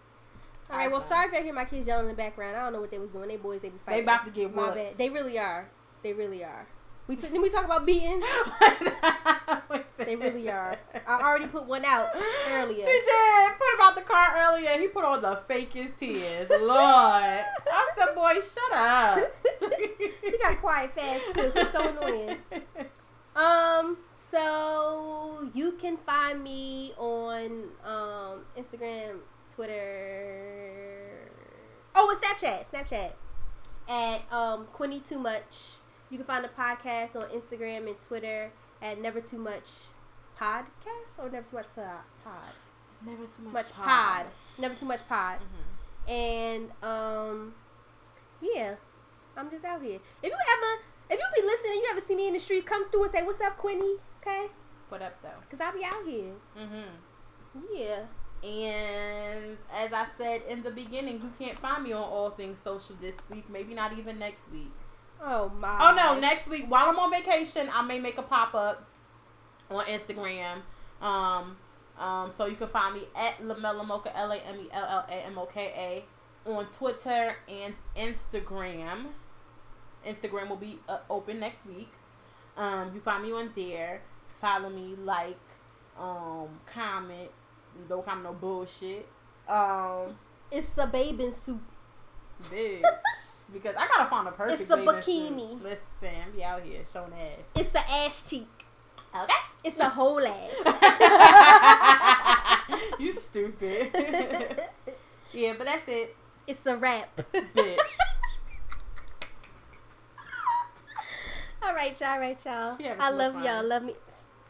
[0.70, 0.90] All right.
[0.90, 2.56] Well, sorry if I hear my kids yelling in the background.
[2.56, 3.28] I don't know what they was doing.
[3.28, 3.98] They boys, they be fighting.
[3.98, 4.98] They about to get My bad.
[4.98, 5.68] They really are.
[6.02, 6.66] They really are.
[7.10, 8.22] We t- didn't we talk about beating?
[9.98, 10.78] They really are.
[11.06, 12.08] I already put one out
[12.48, 12.78] earlier.
[12.78, 13.52] She did.
[13.58, 14.70] Put him out the car earlier.
[14.78, 16.48] He put on the fakest tears.
[16.48, 16.70] Lord.
[16.78, 19.18] I said, boy, shut up.
[20.22, 21.52] he got quiet fast too.
[21.54, 22.38] It's so annoying.
[23.36, 29.18] Um, so you can find me on um Instagram,
[29.52, 31.30] Twitter.
[31.94, 32.70] Oh, and Snapchat.
[32.70, 33.12] Snapchat
[33.88, 35.79] at um Quinny Too Much.
[36.10, 38.50] You can find the podcast on Instagram and Twitter
[38.82, 39.64] at Never Too Much
[40.36, 41.98] Podcast or Never Too Much Pod.
[42.24, 42.34] Pod.
[43.06, 43.86] Never too much, Much pod.
[43.86, 44.26] pod.
[44.58, 45.38] Never Too Much Pod.
[45.40, 46.10] Mhm.
[46.10, 47.54] And um
[48.42, 48.74] Yeah,
[49.36, 50.00] I'm just out here.
[50.22, 52.90] If you ever, if you be listening, you ever see me in the street, come
[52.90, 54.48] through and say, "What's up, Quinny?" Okay,
[54.88, 55.28] What up, though?
[55.50, 56.32] cause I'll be out here.
[56.58, 57.60] Mm-hmm.
[57.74, 58.04] Yeah.
[58.42, 62.96] And as I said in the beginning, you can't find me on all things social
[63.00, 63.48] this week.
[63.50, 64.72] Maybe not even next week.
[65.22, 65.78] Oh my.
[65.80, 68.86] Oh no, next week while I'm on vacation, I may make a pop up
[69.70, 70.62] on Instagram.
[71.02, 71.56] Um,
[71.98, 75.06] um, so you can find me at Lamella Moka L A M E L L
[75.08, 76.04] A M O K
[76.46, 79.06] A on Twitter and Instagram.
[80.06, 81.92] Instagram will be uh, open next week.
[82.56, 84.00] Um, you find me on there.
[84.40, 85.36] Follow me, like,
[85.98, 87.30] um, comment.
[87.88, 89.06] Don't comment no bullshit.
[89.46, 90.16] Um,
[90.50, 91.60] It's a bathing suit.
[92.50, 92.82] big.
[93.52, 94.60] Because I gotta find a perfect.
[94.60, 95.62] It's a bikini.
[95.62, 97.38] Listen, be out here showing ass.
[97.56, 98.46] It's a ass cheek.
[99.14, 99.32] Okay.
[99.64, 100.52] It's a whole ass.
[103.00, 103.90] you stupid.
[105.32, 107.16] yeah, but that's it, it's a wrap.
[107.32, 107.78] bitch.
[111.62, 112.10] all right, y'all.
[112.10, 112.78] All right, y'all.
[113.00, 113.64] I love y'all.
[113.64, 113.94] Love me,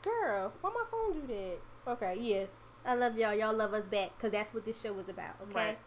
[0.02, 0.52] girl.
[0.60, 1.58] Why my phone do that?
[1.92, 2.44] Okay, yeah.
[2.84, 3.34] I love y'all.
[3.34, 5.36] Y'all love us back because that's what this show is about.
[5.42, 5.54] Okay.
[5.54, 5.78] Right.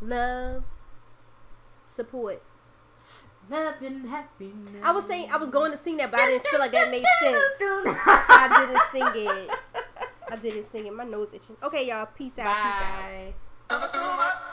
[0.00, 0.64] Love,
[1.88, 2.42] support.
[3.50, 4.82] Love and happiness.
[4.84, 6.90] I was saying I was going to sing that, but I didn't feel like that
[6.90, 7.42] made sense.
[7.58, 9.50] So I didn't sing it.
[10.30, 10.92] I didn't sing it.
[10.94, 11.56] My nose itching.
[11.62, 12.06] Okay, y'all.
[12.06, 13.32] Peace out.
[13.68, 14.38] Peace out.
[14.38, 14.44] Bye.